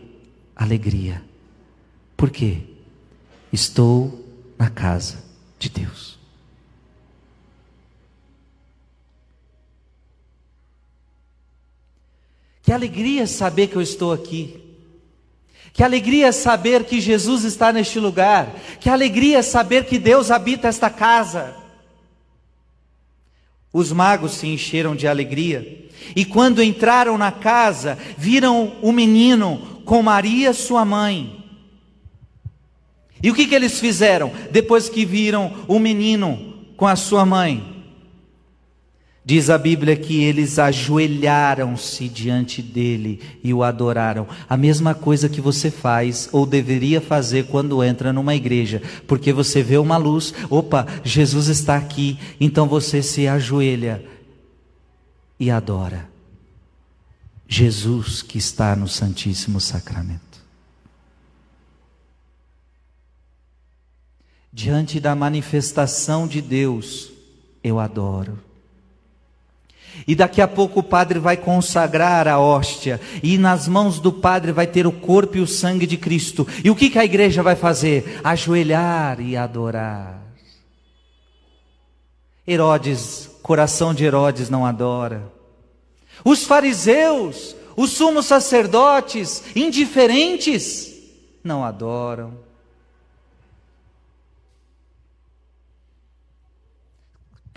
Alegria. 0.56 1.22
Por 2.16 2.28
quê? 2.28 2.58
Estou 3.52 4.26
na 4.58 4.68
casa 4.68 5.18
de 5.60 5.68
Deus. 5.68 6.09
Que 12.70 12.74
alegria 12.74 13.26
saber 13.26 13.66
que 13.66 13.74
eu 13.74 13.82
estou 13.82 14.12
aqui. 14.12 14.62
Que 15.72 15.82
alegria 15.82 16.30
saber 16.30 16.84
que 16.84 17.00
Jesus 17.00 17.42
está 17.42 17.72
neste 17.72 17.98
lugar. 17.98 18.54
Que 18.78 18.88
alegria 18.88 19.42
saber 19.42 19.86
que 19.86 19.98
Deus 19.98 20.30
habita 20.30 20.68
esta 20.68 20.88
casa. 20.88 21.56
Os 23.72 23.90
magos 23.90 24.34
se 24.34 24.46
encheram 24.46 24.94
de 24.94 25.08
alegria. 25.08 25.88
E 26.14 26.24
quando 26.24 26.62
entraram 26.62 27.18
na 27.18 27.32
casa, 27.32 27.98
viram 28.16 28.76
o 28.80 28.92
menino 28.92 29.82
com 29.84 30.00
Maria, 30.00 30.52
sua 30.52 30.84
mãe. 30.84 31.44
E 33.20 33.32
o 33.32 33.34
que, 33.34 33.48
que 33.48 33.54
eles 33.56 33.80
fizeram 33.80 34.30
depois 34.52 34.88
que 34.88 35.04
viram 35.04 35.64
o 35.66 35.80
menino 35.80 36.54
com 36.76 36.86
a 36.86 36.94
sua 36.94 37.26
mãe? 37.26 37.69
Diz 39.30 39.48
a 39.48 39.56
Bíblia 39.56 39.94
que 39.94 40.24
eles 40.24 40.58
ajoelharam-se 40.58 42.08
diante 42.08 42.60
dele 42.60 43.20
e 43.44 43.54
o 43.54 43.62
adoraram. 43.62 44.26
A 44.48 44.56
mesma 44.56 44.92
coisa 44.92 45.28
que 45.28 45.40
você 45.40 45.70
faz 45.70 46.28
ou 46.32 46.44
deveria 46.44 47.00
fazer 47.00 47.46
quando 47.46 47.84
entra 47.84 48.12
numa 48.12 48.34
igreja, 48.34 48.82
porque 49.06 49.32
você 49.32 49.62
vê 49.62 49.78
uma 49.78 49.96
luz, 49.96 50.34
opa, 50.50 50.84
Jesus 51.04 51.46
está 51.46 51.76
aqui, 51.76 52.18
então 52.40 52.66
você 52.66 53.04
se 53.04 53.28
ajoelha 53.28 54.04
e 55.38 55.48
adora. 55.48 56.10
Jesus 57.46 58.22
que 58.22 58.36
está 58.36 58.74
no 58.74 58.88
Santíssimo 58.88 59.60
Sacramento. 59.60 60.44
Diante 64.52 64.98
da 64.98 65.14
manifestação 65.14 66.26
de 66.26 66.42
Deus, 66.42 67.12
eu 67.62 67.78
adoro. 67.78 68.49
E 70.06 70.14
daqui 70.14 70.40
a 70.40 70.48
pouco 70.48 70.80
o 70.80 70.82
padre 70.82 71.18
vai 71.18 71.36
consagrar 71.36 72.26
a 72.26 72.38
hóstia, 72.38 73.00
e 73.22 73.36
nas 73.38 73.68
mãos 73.68 73.98
do 74.00 74.12
padre 74.12 74.52
vai 74.52 74.66
ter 74.66 74.86
o 74.86 74.92
corpo 74.92 75.36
e 75.36 75.40
o 75.40 75.46
sangue 75.46 75.86
de 75.86 75.96
Cristo. 75.96 76.46
E 76.64 76.70
o 76.70 76.76
que, 76.76 76.90
que 76.90 76.98
a 76.98 77.04
igreja 77.04 77.42
vai 77.42 77.56
fazer? 77.56 78.20
Ajoelhar 78.24 79.20
e 79.20 79.36
adorar. 79.36 80.20
Herodes, 82.46 83.30
coração 83.42 83.94
de 83.94 84.04
Herodes 84.04 84.50
não 84.50 84.66
adora. 84.66 85.30
Os 86.24 86.44
fariseus, 86.44 87.54
os 87.76 87.90
sumos 87.90 88.26
sacerdotes, 88.26 89.42
indiferentes, 89.54 90.92
não 91.42 91.64
adoram. 91.64 92.49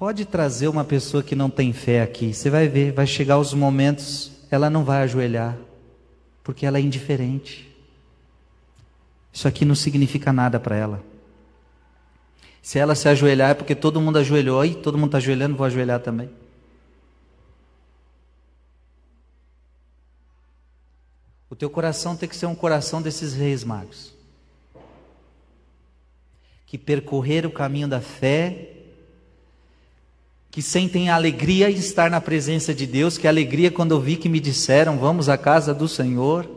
Pode 0.04 0.26
trazer 0.26 0.68
uma 0.68 0.84
pessoa 0.84 1.24
que 1.24 1.34
não 1.34 1.50
tem 1.50 1.72
fé 1.72 2.02
aqui, 2.02 2.34
você 2.34 2.50
vai 2.50 2.68
ver, 2.68 2.92
vai 2.92 3.08
chegar 3.08 3.39
os 3.39 3.54
momentos, 3.54 4.34
ela 4.52 4.70
não 4.70 4.84
vai 4.84 5.02
ajoelhar, 5.02 5.58
porque 6.44 6.66
ela 6.66 6.78
é 6.78 6.82
indiferente. 6.82 7.74
Isso 9.32 9.48
aqui 9.48 9.63
não 9.63 9.76
significa 9.76 10.34
nada 10.34 10.60
para 10.60 10.76
ela. 10.76 11.02
Se 12.62 12.78
ela 12.78 12.96
se 12.96 13.08
ajoelhar 13.08 13.52
é 13.52 13.54
porque 13.54 13.74
todo 13.74 14.02
mundo 14.02 14.18
ajoelhou, 14.18 14.66
e 14.66 14.76
todo 14.76 14.98
mundo 14.98 15.08
está 15.08 15.20
ajoelhando, 15.20 15.56
vou 15.56 15.66
ajoelhar 15.66 16.02
também. 16.02 16.30
O 21.50 21.56
teu 21.56 21.70
coração 21.70 22.18
tem 22.18 22.28
que 22.28 22.36
ser 22.36 22.48
um 22.48 22.56
coração 22.56 23.02
desses 23.02 23.34
reis 23.34 23.63
magos, 23.63 24.13
que 26.66 26.78
percorreram 26.78 27.50
o 27.50 27.54
caminho 27.54 27.88
da 27.88 28.02
fé 28.02 28.83
que 30.54 30.62
sentem 30.62 31.10
alegria 31.10 31.72
em 31.72 31.74
estar 31.74 32.12
na 32.12 32.22
presença 32.22 32.76
de 32.76 32.86
Deus, 32.86 33.18
que 33.18 33.28
alegria 33.28 33.72
quando 33.72 33.96
eu 33.96 34.00
vi 34.00 34.16
que 34.16 34.30
me 34.30 34.39
disseram, 34.39 35.00
vamos 35.00 35.28
à 35.28 35.36
casa 35.36 35.74
do 35.74 35.88
Senhor. 35.88 36.48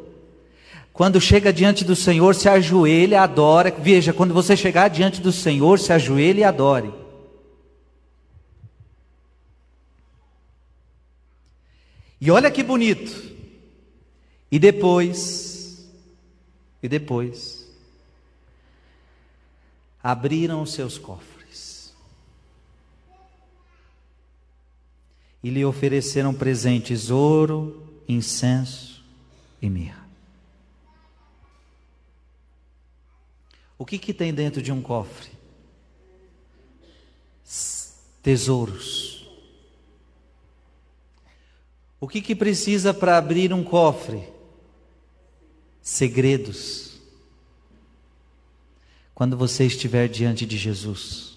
Quando 0.93 1.19
chega 1.19 1.51
diante 1.51 1.83
do 1.83 1.97
Senhor, 1.97 2.35
se 2.35 2.47
ajoelha, 2.47 3.23
adora. 3.23 3.71
Veja, 3.71 4.13
quando 4.13 4.35
você 4.35 4.55
chegar 4.55 4.89
diante 4.89 5.19
do 5.19 5.33
Senhor, 5.33 5.79
se 5.79 5.95
ajoelhe 5.95 6.41
e 6.41 6.45
adore. 6.45 6.93
E 12.21 12.31
olha 12.31 12.51
que 12.51 12.63
bonito. 12.63 13.35
E 14.53 14.59
depois, 14.59 15.89
e 16.83 16.89
depois, 16.89 17.67
abriram 20.03 20.61
os 20.61 20.75
seus 20.75 20.99
cofres. 20.99 21.36
E 25.47 25.51
lhe 25.51 25.65
ofereceram 25.65 26.35
presentes 26.35 27.09
ouro, 27.09 27.81
incenso 28.09 29.01
e 29.63 29.71
mirra. 29.71 30.05
O 33.79 33.87
que, 33.87 33.97
que 33.97 34.13
tem 34.13 34.35
dentro 34.35 34.61
de 34.61 34.73
um 34.73 34.83
cofre? 34.83 35.31
Tesouros. 38.25 39.31
O 42.01 42.09
que, 42.09 42.21
que 42.21 42.35
precisa 42.35 42.93
para 42.93 43.17
abrir 43.17 43.53
um 43.53 43.63
cofre? 43.63 44.29
Segredos. 45.81 46.99
Quando 49.15 49.37
você 49.37 49.65
estiver 49.65 50.09
diante 50.09 50.45
de 50.45 50.59
Jesus, 50.59 51.36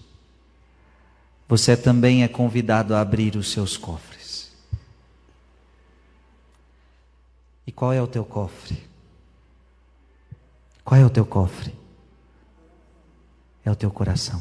você 1.50 1.76
também 1.76 2.22
é 2.22 2.28
convidado 2.28 2.94
a 2.94 3.00
abrir 3.00 3.34
os 3.34 3.50
seus 3.50 3.76
cofres. 3.76 4.52
E 7.66 7.72
qual 7.72 7.92
é 7.92 8.00
o 8.00 8.06
teu 8.06 8.24
cofre? 8.24 8.80
Qual 10.84 10.98
é 10.98 11.04
o 11.04 11.10
teu 11.10 11.26
cofre? 11.26 11.74
É 13.64 13.70
o 13.70 13.74
teu 13.74 13.90
coração. 13.90 14.40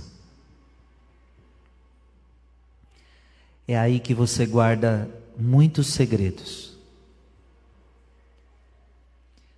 é 3.67 3.77
aí 3.77 3.99
que 3.99 4.15
você 4.15 4.47
guarda 4.47 5.07
muitos 5.37 5.87
segredos. 5.87 6.75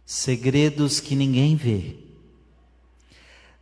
Segredos 0.05 0.99
que 0.99 1.15
ninguém 1.15 1.55
vê. 1.55 2.10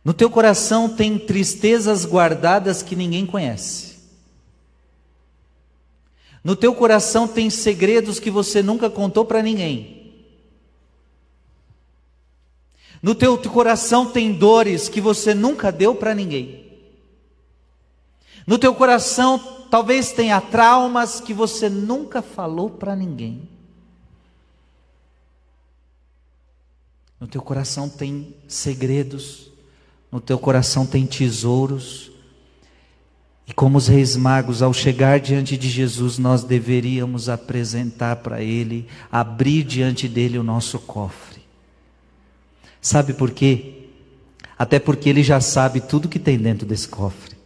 No 0.04 0.14
teu 0.14 0.30
coração 0.30 0.88
tem 0.88 1.18
tristezas 1.18 2.04
guardadas 2.04 2.82
que 2.82 2.96
ninguém 2.96 3.26
conhece. 3.26 3.98
No 6.42 6.56
teu 6.56 6.74
coração 6.74 7.28
tem 7.28 7.50
segredos 7.50 8.18
que 8.18 8.30
você 8.30 8.62
nunca 8.62 8.88
contou 8.88 9.24
para 9.24 9.42
ninguém. 9.42 10.00
No 13.02 13.14
teu 13.14 13.36
coração 13.38 14.10
tem 14.10 14.32
dores 14.32 14.88
que 14.88 15.00
você 15.00 15.34
nunca 15.34 15.70
deu 15.70 15.94
para 15.94 16.14
ninguém. 16.14 16.66
No 18.46 18.58
teu 18.58 18.74
coração 18.74 19.66
talvez 19.70 20.12
tenha 20.12 20.40
traumas 20.40 21.20
que 21.20 21.32
você 21.32 21.68
nunca 21.68 22.22
falou 22.22 22.70
para 22.70 22.96
ninguém. 22.96 23.48
No 27.18 27.28
teu 27.28 27.42
coração 27.42 27.88
tem 27.88 28.34
segredos, 28.48 29.49
no 30.10 30.20
teu 30.20 30.38
coração 30.38 30.84
tem 30.84 31.06
tesouros. 31.06 32.10
E 33.46 33.52
como 33.52 33.78
os 33.78 33.88
reis 33.88 34.16
magos, 34.16 34.62
ao 34.62 34.72
chegar 34.72 35.18
diante 35.20 35.56
de 35.56 35.68
Jesus, 35.68 36.18
nós 36.18 36.44
deveríamos 36.44 37.28
apresentar 37.28 38.16
para 38.16 38.42
Ele, 38.42 38.86
abrir 39.10 39.64
diante 39.64 40.08
dele 40.08 40.38
o 40.38 40.42
nosso 40.42 40.78
cofre. 40.78 41.40
Sabe 42.80 43.12
por 43.12 43.30
quê? 43.30 43.88
Até 44.58 44.78
porque 44.78 45.08
Ele 45.08 45.22
já 45.22 45.40
sabe 45.40 45.80
tudo 45.80 46.08
que 46.08 46.18
tem 46.18 46.38
dentro 46.38 46.66
desse 46.66 46.88
cofre. 46.88 47.36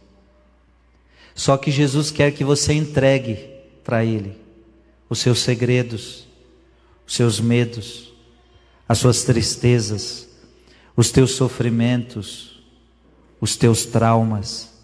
Só 1.33 1.57
que 1.57 1.71
Jesus 1.71 2.11
quer 2.11 2.31
que 2.31 2.43
você 2.43 2.73
entregue 2.73 3.49
para 3.83 4.05
Ele 4.05 4.37
os 5.09 5.19
seus 5.19 5.39
segredos, 5.39 6.27
os 7.05 7.13
seus 7.13 7.39
medos, 7.39 8.13
as 8.87 8.97
suas 8.97 9.23
tristezas, 9.23 10.27
os 10.95 11.11
teus 11.11 11.31
sofrimentos, 11.31 12.54
os 13.39 13.55
teus 13.55 13.85
traumas. 13.85 14.75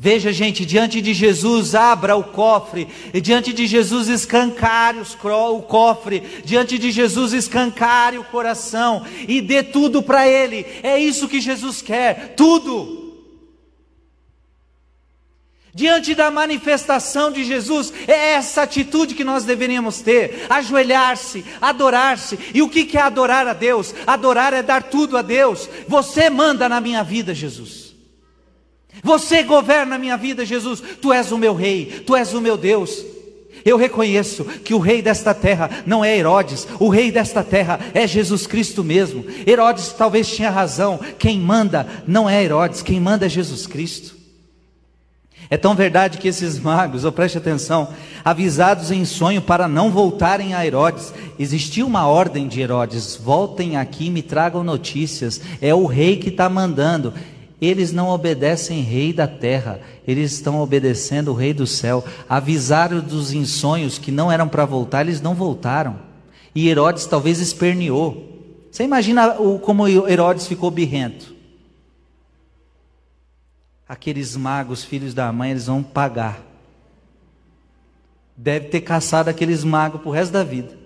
Veja, 0.00 0.32
gente, 0.32 0.64
diante 0.64 1.00
de 1.00 1.12
Jesus, 1.12 1.74
abra 1.74 2.14
o 2.14 2.22
cofre, 2.22 2.86
e 3.12 3.20
diante 3.20 3.52
de 3.52 3.66
Jesus, 3.66 4.08
escancare 4.08 5.00
o 5.00 5.62
cofre, 5.62 6.22
diante 6.44 6.78
de 6.78 6.92
Jesus, 6.92 7.32
escancare 7.32 8.16
o 8.16 8.22
coração, 8.22 9.04
e 9.26 9.40
dê 9.40 9.60
tudo 9.60 10.00
para 10.00 10.28
Ele, 10.28 10.64
é 10.84 11.00
isso 11.00 11.26
que 11.26 11.40
Jesus 11.40 11.82
quer, 11.82 12.34
tudo. 12.36 13.07
Diante 15.74 16.14
da 16.14 16.30
manifestação 16.30 17.30
de 17.30 17.44
Jesus, 17.44 17.92
é 18.06 18.32
essa 18.32 18.62
atitude 18.62 19.14
que 19.14 19.22
nós 19.24 19.44
deveríamos 19.44 20.00
ter: 20.00 20.46
ajoelhar-se, 20.48 21.44
adorar-se. 21.60 22.38
E 22.54 22.62
o 22.62 22.68
que 22.68 22.96
é 22.96 23.00
adorar 23.00 23.46
a 23.46 23.52
Deus? 23.52 23.94
Adorar 24.06 24.52
é 24.52 24.62
dar 24.62 24.84
tudo 24.84 25.16
a 25.16 25.22
Deus. 25.22 25.68
Você 25.86 26.30
manda 26.30 26.68
na 26.68 26.80
minha 26.80 27.04
vida, 27.04 27.34
Jesus. 27.34 27.94
Você 29.02 29.42
governa 29.42 29.96
a 29.96 29.98
minha 29.98 30.16
vida, 30.16 30.44
Jesus. 30.44 30.82
Tu 31.00 31.12
és 31.12 31.30
o 31.30 31.38
meu 31.38 31.54
rei, 31.54 32.02
tu 32.06 32.16
és 32.16 32.32
o 32.32 32.40
meu 32.40 32.56
Deus. 32.56 33.04
Eu 33.64 33.76
reconheço 33.76 34.44
que 34.44 34.72
o 34.72 34.78
rei 34.78 35.02
desta 35.02 35.34
terra 35.34 35.70
não 35.84 36.04
é 36.04 36.16
Herodes, 36.16 36.66
o 36.80 36.88
rei 36.88 37.10
desta 37.10 37.42
terra 37.42 37.78
é 37.92 38.06
Jesus 38.06 38.46
Cristo 38.46 38.82
mesmo. 38.82 39.24
Herodes 39.46 39.92
talvez 39.92 40.28
tinha 40.28 40.50
razão, 40.50 40.98
quem 41.18 41.38
manda 41.38 41.86
não 42.06 42.28
é 42.28 42.42
Herodes, 42.42 42.82
quem 42.82 43.00
manda 43.00 43.26
é 43.26 43.28
Jesus 43.28 43.66
Cristo. 43.66 44.17
É 45.50 45.56
tão 45.56 45.74
verdade 45.74 46.18
que 46.18 46.28
esses 46.28 46.58
magos, 46.58 47.04
oh, 47.04 47.12
preste 47.12 47.38
atenção, 47.38 47.88
avisados 48.22 48.90
em 48.90 49.04
sonho 49.06 49.40
para 49.40 49.66
não 49.66 49.90
voltarem 49.90 50.52
a 50.52 50.66
Herodes, 50.66 51.14
existia 51.38 51.86
uma 51.86 52.06
ordem 52.06 52.46
de 52.46 52.60
Herodes: 52.60 53.16
voltem 53.16 53.76
aqui 53.76 54.06
e 54.06 54.10
me 54.10 54.20
tragam 54.20 54.62
notícias, 54.62 55.40
é 55.60 55.74
o 55.74 55.86
rei 55.86 56.16
que 56.16 56.28
está 56.28 56.48
mandando. 56.48 57.14
Eles 57.60 57.92
não 57.92 58.10
obedecem 58.10 58.82
rei 58.82 59.12
da 59.12 59.26
terra, 59.26 59.80
eles 60.06 60.32
estão 60.32 60.60
obedecendo 60.60 61.32
o 61.32 61.34
rei 61.34 61.52
do 61.52 61.66
céu. 61.66 62.04
Avisaram 62.28 63.00
dos 63.00 63.32
insonhos 63.32 63.98
que 63.98 64.12
não 64.12 64.30
eram 64.30 64.46
para 64.46 64.64
voltar, 64.64 65.00
eles 65.00 65.20
não 65.20 65.34
voltaram. 65.34 65.96
E 66.54 66.68
Herodes 66.68 67.06
talvez 67.06 67.40
esperneou. 67.40 68.28
Você 68.70 68.84
imagina 68.84 69.36
como 69.62 69.88
Herodes 69.88 70.46
ficou 70.46 70.70
birrento? 70.70 71.37
Aqueles 73.88 74.36
magos, 74.36 74.84
filhos 74.84 75.14
da 75.14 75.32
mãe, 75.32 75.52
eles 75.52 75.66
vão 75.66 75.82
pagar. 75.82 76.44
Deve 78.36 78.68
ter 78.68 78.82
caçado 78.82 79.30
aqueles 79.30 79.64
magos 79.64 80.00
para 80.00 80.10
o 80.10 80.12
resto 80.12 80.32
da 80.32 80.44
vida. 80.44 80.76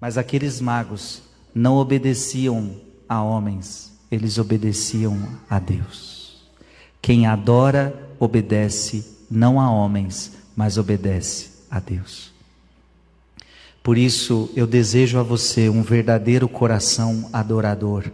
Mas 0.00 0.16
aqueles 0.16 0.60
magos 0.60 1.22
não 1.54 1.76
obedeciam 1.76 2.80
a 3.08 3.22
homens, 3.22 3.92
eles 4.10 4.38
obedeciam 4.38 5.28
a 5.50 5.58
Deus. 5.58 6.48
Quem 7.02 7.26
adora, 7.26 8.08
obedece 8.18 9.18
não 9.30 9.60
a 9.60 9.70
homens, 9.70 10.32
mas 10.56 10.78
obedece 10.78 11.50
a 11.70 11.78
Deus. 11.78 12.32
Por 13.82 13.96
isso, 13.96 14.50
eu 14.56 14.66
desejo 14.66 15.18
a 15.18 15.22
você 15.22 15.68
um 15.68 15.82
verdadeiro 15.82 16.48
coração 16.48 17.28
adorador 17.32 18.10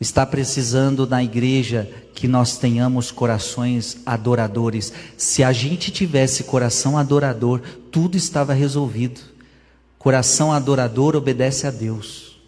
Está 0.00 0.24
precisando 0.24 1.06
na 1.06 1.22
igreja 1.24 1.90
que 2.14 2.28
nós 2.28 2.56
tenhamos 2.56 3.10
corações 3.10 3.98
adoradores. 4.06 4.92
Se 5.16 5.42
a 5.42 5.52
gente 5.52 5.90
tivesse 5.90 6.44
coração 6.44 6.96
adorador, 6.96 7.60
tudo 7.90 8.16
estava 8.16 8.52
resolvido. 8.52 9.20
Coração 9.98 10.52
adorador 10.52 11.16
obedece 11.16 11.66
a 11.66 11.70
Deus. 11.70 12.40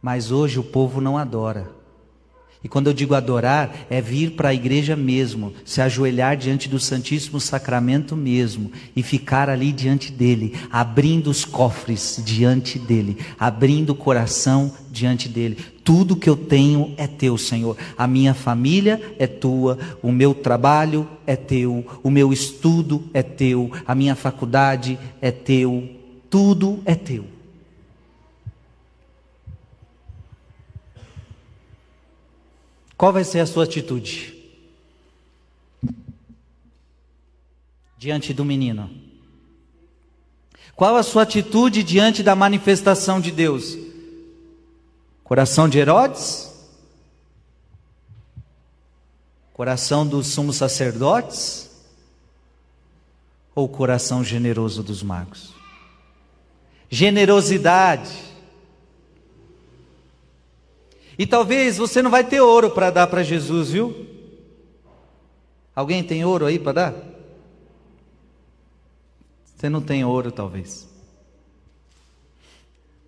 Mas 0.00 0.30
hoje 0.30 0.60
o 0.60 0.64
povo 0.64 1.00
não 1.00 1.18
adora. 1.18 1.83
E 2.64 2.68
quando 2.68 2.86
eu 2.86 2.94
digo 2.94 3.14
adorar, 3.14 3.86
é 3.90 4.00
vir 4.00 4.30
para 4.30 4.48
a 4.48 4.54
igreja 4.54 4.96
mesmo, 4.96 5.52
se 5.66 5.82
ajoelhar 5.82 6.34
diante 6.34 6.66
do 6.66 6.80
Santíssimo 6.80 7.38
Sacramento 7.38 8.16
mesmo 8.16 8.72
e 8.96 9.02
ficar 9.02 9.50
ali 9.50 9.70
diante 9.70 10.10
dele, 10.10 10.54
abrindo 10.72 11.28
os 11.28 11.44
cofres 11.44 12.22
diante 12.24 12.78
dele, 12.78 13.18
abrindo 13.38 13.90
o 13.90 13.94
coração 13.94 14.72
diante 14.90 15.28
dele. 15.28 15.58
Tudo 15.84 16.16
que 16.16 16.30
eu 16.30 16.36
tenho 16.36 16.94
é 16.96 17.06
teu, 17.06 17.36
Senhor. 17.36 17.76
A 17.98 18.06
minha 18.06 18.32
família 18.32 18.98
é 19.18 19.26
tua, 19.26 19.78
o 20.02 20.10
meu 20.10 20.32
trabalho 20.32 21.06
é 21.26 21.36
teu, 21.36 21.84
o 22.02 22.08
meu 22.08 22.32
estudo 22.32 23.04
é 23.12 23.22
teu, 23.22 23.70
a 23.86 23.94
minha 23.94 24.14
faculdade 24.14 24.98
é 25.20 25.30
teu, 25.30 25.86
tudo 26.30 26.80
é 26.86 26.94
teu. 26.94 27.33
Qual 33.04 33.12
vai 33.12 33.22
ser 33.22 33.40
a 33.40 33.46
sua 33.46 33.64
atitude? 33.64 34.34
Diante 37.98 38.32
do 38.32 38.46
menino. 38.46 38.90
Qual 40.74 40.96
a 40.96 41.02
sua 41.02 41.24
atitude 41.24 41.82
diante 41.82 42.22
da 42.22 42.34
manifestação 42.34 43.20
de 43.20 43.30
Deus? 43.30 43.76
Coração 45.22 45.68
de 45.68 45.78
Herodes? 45.78 46.50
Coração 49.52 50.06
dos 50.06 50.28
sumos 50.28 50.56
sacerdotes? 50.56 51.70
Ou 53.54 53.68
coração 53.68 54.24
generoso 54.24 54.82
dos 54.82 55.02
magos? 55.02 55.52
Generosidade 56.88 58.33
e 61.18 61.26
talvez 61.26 61.78
você 61.78 62.02
não 62.02 62.10
vai 62.10 62.24
ter 62.24 62.40
ouro 62.40 62.70
para 62.70 62.90
dar 62.90 63.06
para 63.06 63.22
Jesus, 63.22 63.70
viu? 63.70 64.06
Alguém 65.74 66.02
tem 66.02 66.24
ouro 66.24 66.46
aí 66.46 66.58
para 66.58 66.72
dar? 66.72 66.94
Você 69.56 69.68
não 69.68 69.80
tem 69.80 70.04
ouro, 70.04 70.30
talvez. 70.30 70.88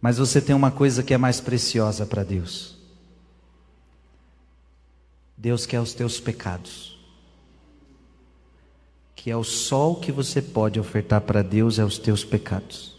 Mas 0.01 0.19
você 0.19 0.41
tem 0.41 0.55
uma 0.55 0.71
coisa 0.71 1.03
que 1.03 1.13
é 1.13 1.19
mais 1.19 1.41
preciosa 1.41 2.07
para 2.07 2.23
Deus. 2.23 2.77
Deus 5.37 5.67
quer 5.67 5.81
os 5.81 5.93
teus 5.93 6.19
pecados. 6.19 6.97
Que 9.15 9.31
é 9.31 9.37
o 9.37 9.45
sol 9.45 9.97
que 9.97 10.11
você 10.11 10.41
pode 10.41 10.79
ofertar 10.79 11.21
para 11.21 11.43
Deus 11.43 11.79
é 11.79 11.85
os 11.85 11.99
teus 11.99 12.25
pecados. 12.25 12.97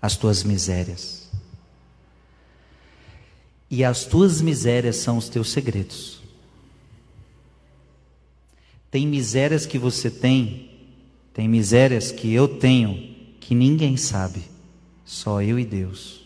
As 0.00 0.16
tuas 0.16 0.42
misérias. 0.42 1.23
E 3.76 3.82
as 3.82 4.04
tuas 4.04 4.40
misérias 4.40 4.94
são 4.94 5.18
os 5.18 5.28
teus 5.28 5.50
segredos. 5.50 6.22
Tem 8.88 9.04
misérias 9.04 9.66
que 9.66 9.76
você 9.76 10.08
tem, 10.08 10.70
tem 11.32 11.48
misérias 11.48 12.12
que 12.12 12.32
eu 12.32 12.46
tenho, 12.46 13.16
que 13.40 13.52
ninguém 13.52 13.96
sabe, 13.96 14.44
só 15.04 15.42
eu 15.42 15.58
e 15.58 15.64
Deus. 15.64 16.24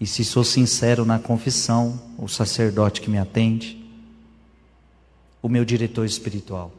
E 0.00 0.08
se 0.08 0.24
sou 0.24 0.42
sincero 0.42 1.04
na 1.04 1.20
confissão, 1.20 2.02
o 2.18 2.26
sacerdote 2.26 3.00
que 3.00 3.08
me 3.08 3.18
atende, 3.18 3.80
o 5.40 5.48
meu 5.48 5.64
diretor 5.64 6.04
espiritual. 6.04 6.72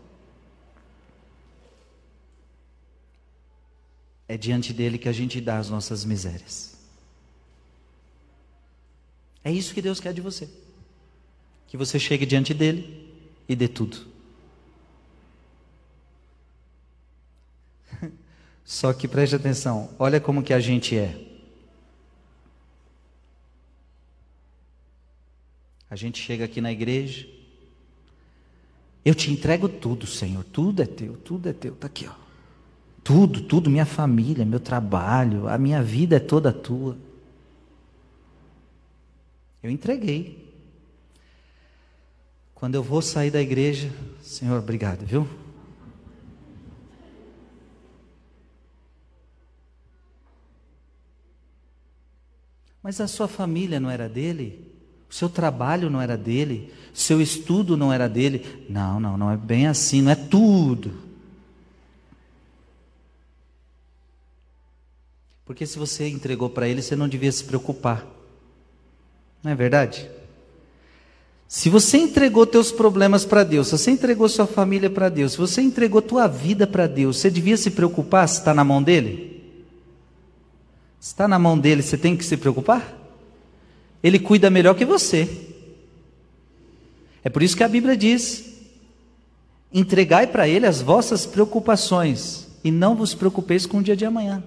É 4.27 4.35
diante 4.35 4.73
dele 4.73 4.97
que 4.97 5.07
a 5.07 5.13
gente 5.13 5.39
dá 5.39 5.57
as 5.57 5.69
nossas 5.69 6.03
misérias. 6.03 6.74
É 9.45 9.51
isso 9.51 9.75
que 9.75 9.81
Deus 9.81 9.99
quer 9.99 10.11
de 10.11 10.21
você. 10.21 10.49
Que 11.67 11.77
você 11.77 11.99
chegue 11.99 12.25
diante 12.25 12.51
dele 12.51 13.07
e 13.47 13.55
dê 13.55 13.67
tudo. 13.67 14.07
Só 18.65 18.91
que 18.91 19.07
preste 19.07 19.35
atenção, 19.35 19.91
olha 19.99 20.19
como 20.19 20.41
que 20.41 20.51
a 20.51 20.59
gente 20.59 20.97
é. 20.97 21.15
A 25.91 25.95
gente 25.95 26.19
chega 26.19 26.45
aqui 26.45 26.59
na 26.59 26.71
igreja, 26.71 27.27
eu 29.05 29.13
te 29.13 29.31
entrego 29.31 29.69
tudo, 29.69 30.07
Senhor, 30.07 30.43
tudo 30.43 30.81
é 30.81 30.87
teu, 30.87 31.15
tudo 31.17 31.47
é 31.47 31.53
teu, 31.53 31.73
está 31.73 31.85
aqui, 31.85 32.07
ó. 32.07 32.13
Tudo, 33.03 33.41
tudo, 33.41 33.69
minha 33.69 33.85
família, 33.85 34.43
meu 34.43 34.59
trabalho, 34.59 35.47
a 35.47 35.59
minha 35.59 35.83
vida 35.83 36.15
é 36.15 36.19
toda 36.19 36.51
tua. 36.51 36.97
Eu 39.65 39.71
entreguei. 39.71 40.47
Quando 42.53 42.75
eu 42.75 42.83
vou 42.83 43.01
sair 43.01 43.31
da 43.31 43.41
igreja, 43.41 43.91
Senhor, 44.21 44.59
obrigado, 44.59 45.03
viu? 45.03 45.27
Mas 52.83 53.01
a 53.01 53.07
sua 53.07 53.27
família 53.27 53.79
não 53.79 53.89
era 53.89 54.07
dele? 54.07 54.71
O 55.09 55.13
seu 55.15 55.27
trabalho 55.27 55.89
não 55.89 55.99
era 55.99 56.15
dele? 56.15 56.71
O 56.93 56.99
seu 56.99 57.19
estudo 57.19 57.75
não 57.75 57.91
era 57.91 58.07
dele? 58.07 58.67
Não, 58.69 58.99
não, 58.99 59.17
não 59.17 59.31
é 59.31 59.35
bem 59.35 59.65
assim, 59.65 59.99
não 59.99 60.11
é 60.11 60.15
tudo. 60.15 60.93
Porque 65.43 65.65
se 65.65 65.79
você 65.79 66.07
entregou 66.07 66.51
para 66.51 66.67
ele, 66.67 66.83
você 66.83 66.95
não 66.95 67.09
devia 67.09 67.31
se 67.31 67.43
preocupar. 67.43 68.13
Não 69.45 69.51
é 69.51 69.55
verdade? 69.55 70.09
Se 71.47 71.69
você 71.69 71.99
entregou 71.99 72.47
teus 72.47 72.71
problemas 72.71 73.23
para 73.25 73.43
Deus, 73.43 73.67
se 73.67 73.77
você 73.77 73.91
entregou 73.91 74.27
sua 74.27 74.47
família 74.47 74.89
para 74.89 75.07
Deus, 75.07 75.33
se 75.33 75.37
você 75.37 75.61
entregou 75.61 76.01
tua 76.01 76.25
vida 76.25 76.65
para 76.65 76.87
Deus, 76.87 77.17
você 77.17 77.29
devia 77.29 77.55
se 77.55 77.69
preocupar 77.69 78.27
se 78.27 78.39
está 78.39 78.55
na 78.55 78.63
mão 78.63 78.81
dele? 78.81 79.43
Se 80.99 81.09
está 81.09 81.27
na 81.27 81.37
mão 81.37 81.59
dele, 81.59 81.83
você 81.83 81.95
tem 81.95 82.17
que 82.17 82.25
se 82.25 82.35
preocupar? 82.35 82.91
Ele 84.01 84.17
cuida 84.17 84.49
melhor 84.49 84.73
que 84.73 84.83
você. 84.83 85.29
É 87.23 87.29
por 87.29 87.43
isso 87.43 87.55
que 87.55 87.63
a 87.63 87.69
Bíblia 87.69 87.95
diz: 87.95 88.45
entregai 89.71 90.25
para 90.25 90.47
ele 90.47 90.65
as 90.65 90.81
vossas 90.81 91.27
preocupações 91.27 92.47
e 92.63 92.71
não 92.71 92.95
vos 92.95 93.13
preocupeis 93.13 93.67
com 93.67 93.77
o 93.77 93.83
dia 93.83 93.95
de 93.95 94.05
amanhã. 94.05 94.43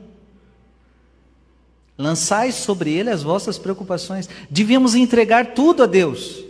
Lançai 1.99 2.53
sobre 2.53 2.93
ele 2.93 3.11
as 3.11 3.25
vossas 3.25 3.59
preocupações. 3.59 4.29
Devíamos 4.49 4.95
entregar 4.95 5.53
tudo 5.53 5.83
a 5.83 5.87
Deus. 5.87 6.45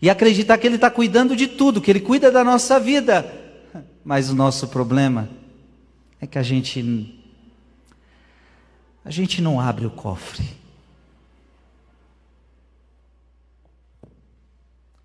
E 0.00 0.08
acreditar 0.08 0.56
que 0.56 0.66
Ele 0.66 0.76
está 0.76 0.90
cuidando 0.90 1.36
de 1.36 1.46
tudo, 1.46 1.78
que 1.78 1.90
Ele 1.90 2.00
cuida 2.00 2.32
da 2.32 2.42
nossa 2.42 2.80
vida. 2.80 3.30
Mas 4.02 4.30
o 4.30 4.34
nosso 4.34 4.66
problema 4.68 5.28
é 6.18 6.26
que 6.26 6.38
a 6.38 6.42
gente. 6.42 7.22
A 9.04 9.10
gente 9.10 9.42
não 9.42 9.60
abre 9.60 9.84
o 9.84 9.90
cofre. 9.90 10.48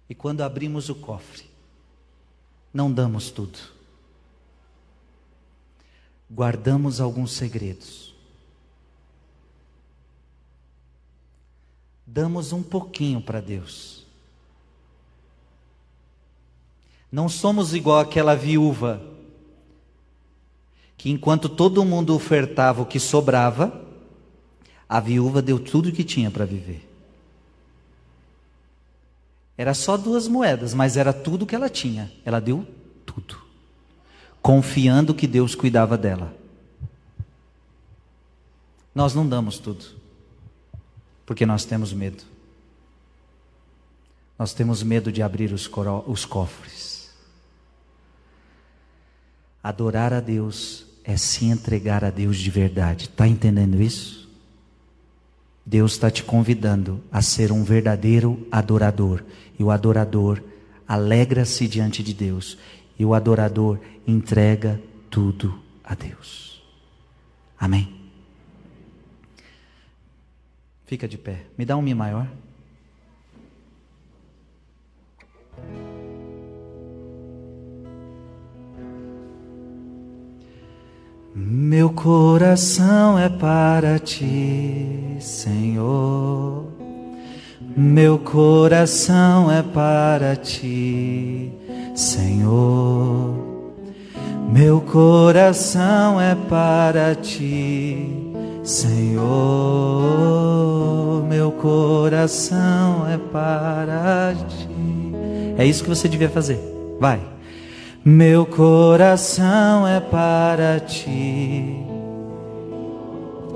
E 0.10 0.16
quando 0.16 0.42
abrimos 0.42 0.88
o 0.88 0.96
cofre, 0.96 1.44
não 2.74 2.90
damos 2.90 3.32
tudo. 3.32 3.60
Guardamos 6.32 7.02
alguns 7.02 7.32
segredos. 7.32 8.15
Damos 12.16 12.54
um 12.54 12.64
pouquinho 12.64 13.20
para 13.20 13.42
Deus. 13.42 14.06
Não 17.12 17.28
somos 17.28 17.74
igual 17.74 18.00
aquela 18.00 18.34
viúva 18.34 19.02
que 20.96 21.10
enquanto 21.10 21.50
todo 21.50 21.84
mundo 21.84 22.16
ofertava 22.16 22.82
o 22.82 22.86
que 22.86 23.02
sobrava, 23.02 23.86
a 24.88 25.02
viúva 25.02 25.42
deu 25.42 25.60
tudo 25.60 25.90
o 25.90 25.92
que 25.92 26.06
tinha 26.06 26.32
para 26.32 26.46
viver. 26.46 26.90
Era 29.58 29.74
só 29.74 29.98
duas 29.98 30.26
moedas, 30.26 30.74
mas 30.74 30.96
era 30.96 31.12
tudo 31.12 31.46
que 31.46 31.54
ela 31.54 31.70
tinha. 31.70 32.10
Ela 32.24 32.40
deu 32.40 32.66
tudo, 33.06 33.42
confiando 34.42 35.14
que 35.14 35.28
Deus 35.28 35.54
cuidava 35.54 35.98
dela. 35.98 36.34
Nós 38.94 39.14
não 39.14 39.28
damos 39.28 39.60
tudo. 39.60 40.05
Porque 41.26 41.46
nós 41.46 41.66
temos 41.66 41.92
medo. 41.94 42.24
Nós 44.38 44.54
temos 44.54 44.84
medo 44.84 45.12
de 45.12 45.22
abrir 45.22 45.52
os, 45.54 45.70
os 46.06 46.26
cofres. 46.26 47.14
Adorar 49.64 50.14
a 50.14 50.20
Deus 50.20 50.86
é 51.04 51.18
se 51.18 51.46
entregar 51.46 52.04
a 52.04 52.10
Deus 52.10 52.38
de 52.38 52.50
verdade. 52.50 53.06
Está 53.06 53.28
entendendo 53.28 53.82
isso? 53.82 54.30
Deus 55.66 55.94
está 55.94 56.12
te 56.12 56.24
convidando 56.24 57.02
a 57.12 57.22
ser 57.22 57.52
um 57.52 57.64
verdadeiro 57.64 58.46
adorador. 58.52 59.24
E 59.58 59.64
o 59.64 59.72
adorador 59.72 60.44
alegra-se 60.88 61.68
diante 61.68 62.04
de 62.04 62.14
Deus. 62.14 62.58
E 63.00 63.06
o 63.06 63.14
adorador 63.14 63.80
entrega 64.06 64.80
tudo 65.10 65.60
a 65.84 65.96
Deus. 65.96 66.62
Amém? 67.58 68.05
Fica 70.86 71.08
de 71.08 71.18
pé. 71.18 71.44
Me 71.58 71.66
dá 71.66 71.76
um 71.76 71.82
Mi 71.82 71.94
maior. 71.94 72.28
Meu 81.38 81.90
coração 81.90 83.20
é 83.20 83.28
para 83.28 84.00
ti, 84.00 85.18
Senhor. 85.20 86.66
Meu 87.76 88.18
coração 88.18 89.52
é 89.52 89.62
para 89.62 90.38
ti, 90.38 91.52
Senhor. 91.94 93.36
Meu 94.50 94.80
coração 94.80 96.22
é 96.22 96.34
para 96.34 97.14
ti, 97.16 98.25
Senhor, 98.66 99.24
meu 101.30 101.52
coração 101.52 103.08
é 103.08 103.18
para 103.32 104.34
ti. 104.48 104.68
É 105.56 105.64
isso 105.64 105.84
que 105.84 105.90
você 105.90 106.10
devia 106.10 106.30
fazer. 106.30 106.60
Vai. 107.00 107.22
Meu 108.04 108.44
coração 108.46 109.88
é 109.88 110.00
para 110.00 110.80
ti. 110.80 111.78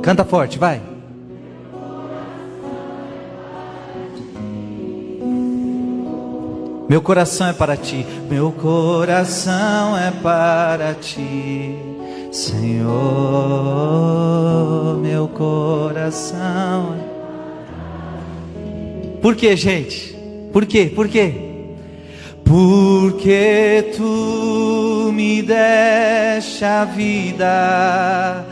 Canta 0.04 0.24
forte, 0.24 0.60
vai. 0.60 0.80
Meu 6.88 7.02
coração 7.02 7.48
é 7.48 7.54
para 7.54 7.78
ti, 7.78 8.06
meu 8.28 8.52
coração 8.52 9.96
é 9.96 10.10
para 10.10 10.96
ti. 10.96 11.89
Senhor, 12.32 12.90
meu 15.02 15.28
coração. 15.28 16.96
Por 19.20 19.36
que, 19.36 19.56
gente? 19.56 20.16
Por 20.54 20.66
quê? 20.68 20.92
Por 20.94 21.08
quê? 21.08 21.34
Porque 22.44 23.92
tu 23.98 25.12
me 25.14 25.42
deste 25.42 26.64
a 26.66 26.86
vida, 26.86 28.46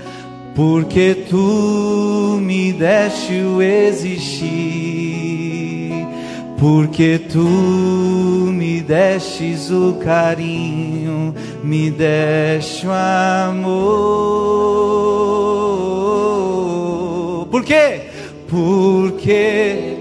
porque 0.56 1.26
tu 1.30 2.40
me 2.42 2.74
deste 2.74 3.34
o 3.34 3.62
existir, 3.62 4.48
porque 6.60 7.20
tu 7.20 7.40
me 7.40 8.82
destes 8.82 9.70
o 9.72 9.94
carinho 10.04 11.34
me 11.68 11.92
deste 11.92 12.88
o 12.88 12.92
amor. 12.92 13.88
Por 17.52 17.62
quê? 17.66 18.04
Porque 18.48 19.98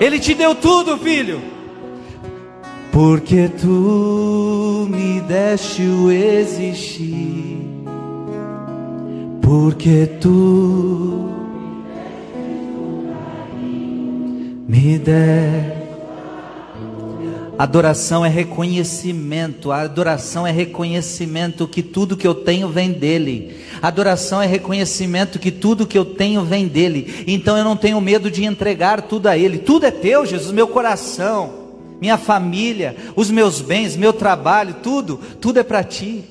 Ele 0.00 0.20
te 0.20 0.34
deu 0.34 0.54
tudo, 0.54 0.96
filho. 0.98 1.40
Porque 2.92 3.48
tu 3.48 4.86
me 4.88 5.20
deste 5.22 5.82
o 5.82 6.12
existir. 6.12 7.58
Porque 9.42 10.06
tu 10.20 11.28
me 14.68 14.96
deste 14.96 15.83
Adoração 17.56 18.24
é 18.24 18.28
reconhecimento, 18.28 19.70
adoração 19.70 20.44
é 20.44 20.50
reconhecimento 20.50 21.68
que 21.68 21.84
tudo 21.84 22.16
que 22.16 22.26
eu 22.26 22.34
tenho 22.34 22.68
vem 22.68 22.90
dele. 22.90 23.54
Adoração 23.80 24.42
é 24.42 24.46
reconhecimento 24.46 25.38
que 25.38 25.52
tudo 25.52 25.86
que 25.86 25.96
eu 25.96 26.04
tenho 26.04 26.44
vem 26.44 26.66
dele. 26.66 27.24
Então 27.28 27.56
eu 27.56 27.62
não 27.62 27.76
tenho 27.76 28.00
medo 28.00 28.28
de 28.28 28.44
entregar 28.44 29.02
tudo 29.02 29.28
a 29.28 29.38
ele. 29.38 29.58
Tudo 29.58 29.86
é 29.86 29.92
teu, 29.92 30.26
Jesus, 30.26 30.50
meu 30.50 30.66
coração, 30.66 31.54
minha 32.00 32.18
família, 32.18 32.96
os 33.14 33.30
meus 33.30 33.60
bens, 33.60 33.96
meu 33.96 34.12
trabalho, 34.12 34.74
tudo, 34.82 35.20
tudo 35.40 35.60
é 35.60 35.62
para 35.62 35.84
ti. 35.84 36.24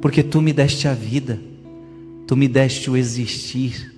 Porque 0.00 0.22
tu 0.22 0.40
me 0.40 0.52
deste 0.52 0.86
a 0.86 0.94
vida. 0.94 1.40
Tu 2.28 2.36
me 2.36 2.46
deste 2.46 2.88
o 2.88 2.96
existir. 2.96 3.92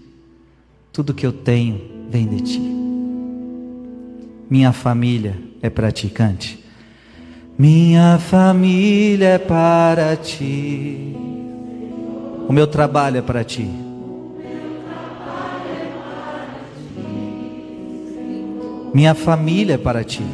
Tudo 0.91 1.13
que 1.13 1.27
eu 1.27 1.33
tenho 1.33 1.83
vem 2.09 2.27
de 2.27 2.41
ti. 2.41 2.63
Minha 4.49 4.73
família 4.73 5.52
é 5.63 5.71
praticante. 5.71 6.63
Minha 7.57 8.19
família 8.19 9.29
é 9.29 9.39
para 9.39 10.17
ti. 10.17 11.15
O 12.49 12.53
meu 12.53 12.67
trabalho 12.67 13.19
é 13.19 13.23
para 13.23 13.45
ti. 13.45 13.71
Minha 18.93 19.15
família 19.15 19.75
é 19.75 19.79
para 19.79 20.03
ti. 20.03 20.27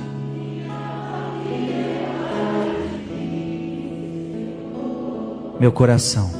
Meu 5.60 5.70
coração. 5.70 6.30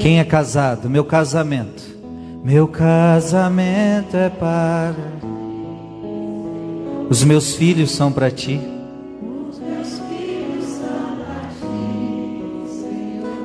Quem 0.00 0.20
é 0.20 0.24
casado? 0.24 0.88
Meu 0.88 1.04
casamento 1.04 1.95
meu 2.46 2.68
casamento 2.68 4.16
é 4.16 4.30
para. 4.30 4.94
Os 7.10 7.24
meus 7.24 7.56
filhos 7.56 7.90
são 7.90 8.12
para 8.12 8.30
ti. 8.30 8.60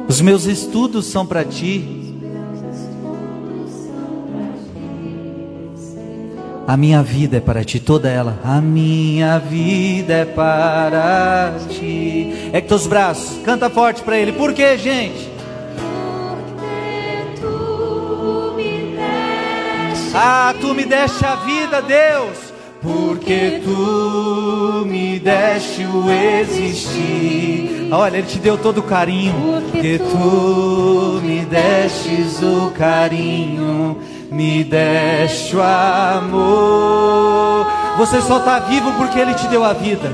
Os 0.07 0.21
meus 0.21 0.45
estudos 0.45 1.07
são 1.07 1.25
para 1.25 1.43
ti. 1.43 2.13
A 6.67 6.77
minha 6.77 7.01
vida 7.01 7.37
é 7.37 7.41
para 7.41 7.63
ti, 7.63 7.79
toda 7.79 8.07
ela. 8.07 8.39
A 8.43 8.61
minha 8.61 9.39
vida 9.39 10.13
é 10.13 10.25
para 10.25 11.55
ti. 11.69 12.51
É 12.53 12.61
que 12.61 12.67
teus 12.67 12.85
braços, 12.85 13.39
canta 13.43 13.67
forte 13.67 14.03
para 14.03 14.15
ele. 14.15 14.31
Por 14.31 14.53
quê, 14.53 14.77
gente? 14.77 15.30
Ah, 20.13 20.54
tu 20.60 20.74
me 20.74 20.86
deste 20.86 21.26
a 21.26 21.36
vida, 21.36 21.82
Deus, 21.82 22.38
porque 22.82 23.62
tu 23.63 24.84
me 24.86 25.17
deste 25.19 25.86
o 25.86 26.12
existir. 26.12 27.88
Olha, 27.91 28.17
Ele 28.17 28.28
te 28.28 28.38
deu 28.38 28.58
todo 28.58 28.80
o 28.80 28.84
carinho, 28.84 29.34
porque 29.71 30.00
tu 30.00 31.21
me 31.24 31.45
destes 31.45 32.43
o 32.43 32.71
carinho, 32.71 33.97
me 34.30 34.65
deste 34.65 35.56
o 35.56 35.62
amor. 35.62 37.65
Você 37.97 38.21
só 38.21 38.39
está 38.39 38.60
vivo 38.60 38.91
porque 38.97 39.17
Ele 39.17 39.34
te 39.34 39.47
deu 39.47 39.63
a 39.63 39.71
vida, 39.71 40.13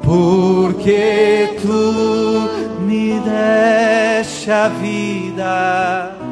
porque 0.00 1.58
tu 1.60 2.48
me 2.82 3.20
deste 3.20 4.50
a 4.50 4.68
vida. 4.68 6.23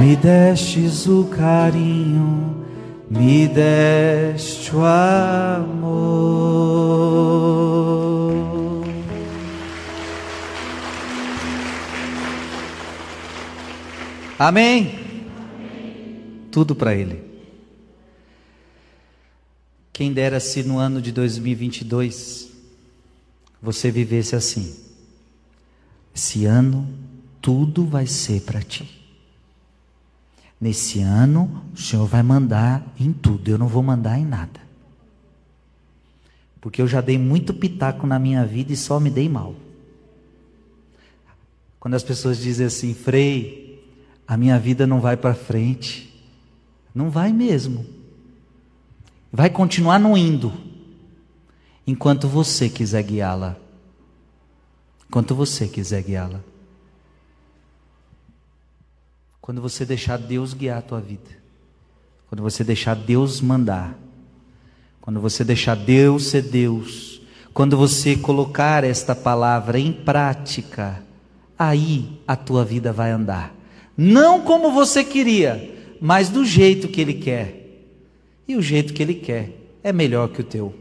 Me 0.00 0.16
destes 0.16 1.06
o 1.06 1.26
carinho, 1.26 2.66
me 3.10 3.46
deste 3.46 4.74
o 4.74 4.82
amor. 4.82 6.00
Amém? 14.38 14.98
Tudo 16.50 16.74
para 16.74 16.94
Ele. 16.94 17.22
Quem 19.92 20.14
dera 20.14 20.40
se 20.40 20.62
no 20.62 20.78
ano 20.78 21.02
de 21.02 21.12
2022 21.12 22.48
você 23.60 23.90
vivesse 23.90 24.34
assim. 24.34 24.74
Esse 26.16 26.46
ano 26.46 26.88
tudo 27.42 27.84
vai 27.84 28.06
ser 28.06 28.40
para 28.40 28.62
ti. 28.62 28.99
Nesse 30.60 31.00
ano, 31.00 31.64
o 31.72 31.78
Senhor 31.78 32.06
vai 32.06 32.22
mandar 32.22 32.84
em 32.98 33.12
tudo, 33.12 33.48
eu 33.48 33.56
não 33.56 33.66
vou 33.66 33.82
mandar 33.82 34.18
em 34.18 34.26
nada. 34.26 34.60
Porque 36.60 36.82
eu 36.82 36.86
já 36.86 37.00
dei 37.00 37.16
muito 37.16 37.54
pitaco 37.54 38.06
na 38.06 38.18
minha 38.18 38.44
vida 38.44 38.72
e 38.72 38.76
só 38.76 39.00
me 39.00 39.08
dei 39.08 39.28
mal. 39.28 39.54
Quando 41.78 41.94
as 41.94 42.02
pessoas 42.02 42.36
dizem 42.36 42.66
assim, 42.66 42.92
Frei, 42.92 43.82
a 44.28 44.36
minha 44.36 44.58
vida 44.58 44.86
não 44.86 45.00
vai 45.00 45.16
para 45.16 45.34
frente. 45.34 46.12
Não 46.94 47.08
vai 47.08 47.32
mesmo. 47.32 47.86
Vai 49.32 49.48
continuar 49.48 49.98
não 49.98 50.18
indo. 50.18 50.52
Enquanto 51.86 52.28
você 52.28 52.68
quiser 52.68 53.02
guiá-la. 53.02 53.56
Enquanto 55.08 55.34
você 55.34 55.66
quiser 55.66 56.02
guiá-la. 56.02 56.40
Quando 59.50 59.62
você 59.62 59.84
deixar 59.84 60.16
Deus 60.16 60.54
guiar 60.54 60.78
a 60.78 60.80
tua 60.80 61.00
vida. 61.00 61.28
Quando 62.28 62.40
você 62.40 62.62
deixar 62.62 62.94
Deus 62.94 63.40
mandar. 63.40 63.98
Quando 65.00 65.18
você 65.18 65.42
deixar 65.42 65.74
Deus 65.74 66.26
ser 66.26 66.42
Deus. 66.42 67.20
Quando 67.52 67.76
você 67.76 68.14
colocar 68.14 68.84
esta 68.84 69.12
palavra 69.12 69.76
em 69.76 69.90
prática, 69.90 71.02
aí 71.58 72.20
a 72.28 72.36
tua 72.36 72.64
vida 72.64 72.92
vai 72.92 73.10
andar. 73.10 73.52
Não 73.96 74.42
como 74.42 74.70
você 74.70 75.02
queria, 75.02 75.76
mas 76.00 76.28
do 76.28 76.44
jeito 76.44 76.86
que 76.86 77.00
Ele 77.00 77.14
quer. 77.14 77.88
E 78.46 78.54
o 78.54 78.62
jeito 78.62 78.94
que 78.94 79.02
Ele 79.02 79.14
quer 79.14 79.50
é 79.82 79.92
melhor 79.92 80.28
que 80.28 80.42
o 80.42 80.44
teu. 80.44 80.72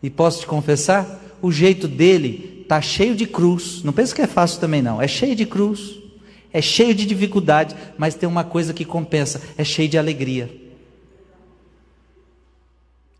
E 0.00 0.08
posso 0.08 0.42
te 0.42 0.46
confessar, 0.46 1.20
o 1.42 1.50
jeito 1.50 1.88
dele 1.88 2.64
tá 2.68 2.80
cheio 2.80 3.16
de 3.16 3.26
cruz. 3.26 3.82
Não 3.82 3.92
pensa 3.92 4.14
que 4.14 4.22
é 4.22 4.28
fácil 4.28 4.60
também 4.60 4.80
não, 4.80 5.02
é 5.02 5.08
cheio 5.08 5.34
de 5.34 5.44
cruz 5.44 6.05
é 6.56 6.62
cheio 6.62 6.94
de 6.94 7.04
dificuldade, 7.04 7.76
mas 7.98 8.14
tem 8.14 8.26
uma 8.26 8.42
coisa 8.42 8.72
que 8.72 8.82
compensa: 8.82 9.42
é 9.58 9.62
cheio 9.62 9.90
de 9.90 9.98
alegria. 9.98 10.50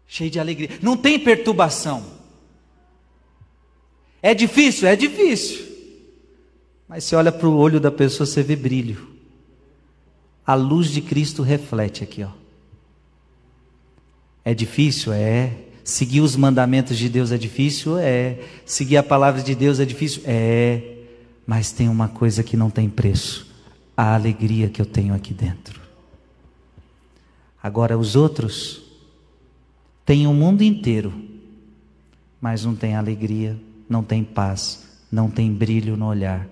Cheio 0.07 0.31
de 0.31 0.41
alegria. 0.41 0.71
Não 0.81 0.97
tem 0.97 1.19
perturbação. 1.19 2.03
É 4.23 4.33
difícil? 4.33 4.89
É 4.89 4.97
difícil. 4.97 5.67
Mas 6.89 7.05
se 7.05 7.15
olha 7.15 7.31
para 7.31 7.47
o 7.47 7.59
olho 7.59 7.79
da 7.79 7.91
pessoa, 7.91 8.27
você 8.27 8.43
vê 8.43 8.57
brilho. 8.57 9.07
A 10.47 10.55
luz 10.55 10.91
de 10.91 11.03
Cristo 11.03 11.43
reflete 11.43 12.03
aqui, 12.03 12.25
ó. 12.25 12.31
É 14.43 14.55
difícil? 14.55 15.13
É. 15.13 15.53
Seguir 15.85 16.23
os 16.23 16.37
mandamentos 16.37 16.97
de 16.97 17.11
Deus 17.11 17.31
é 17.33 17.37
difícil? 17.37 17.99
É. 17.99 18.39
Seguir 18.65 18.97
a 18.97 19.03
palavra 19.03 19.43
de 19.43 19.55
Deus 19.55 19.79
é 19.79 19.85
difícil? 19.85 20.23
É. 20.25 20.96
Mas 21.47 21.71
tem 21.71 21.89
uma 21.89 22.09
coisa 22.09 22.43
que 22.43 22.57
não 22.57 22.69
tem 22.69 22.91
preço: 22.91 23.47
a 23.97 24.15
alegria 24.15 24.69
que 24.69 24.81
eu 24.81 24.87
tenho 24.87 25.15
aqui 25.15 25.33
dentro. 25.33 25.81
Agora, 27.63 27.97
os 27.97 28.17
outros 28.17 28.83
têm 30.05 30.27
o 30.27 30.35
mundo 30.35 30.63
inteiro, 30.63 31.13
mas 32.41 32.65
não 32.65 32.75
tem 32.75 32.95
alegria, 32.95 33.59
não 33.89 34.03
tem 34.03 34.23
paz, 34.23 34.87
não 35.11 35.31
tem 35.31 35.53
brilho 35.53 35.97
no 35.97 36.07
olhar, 36.07 36.47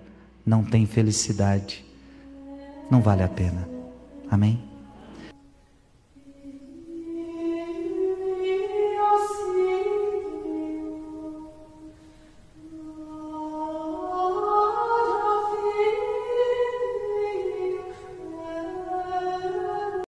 não 0.45 0.63
tem 0.63 0.85
felicidade. 0.85 1.83
Não 2.89 3.01
vale 3.01 3.23
a 3.23 3.27
pena. 3.27 3.67
Amém? 4.29 4.74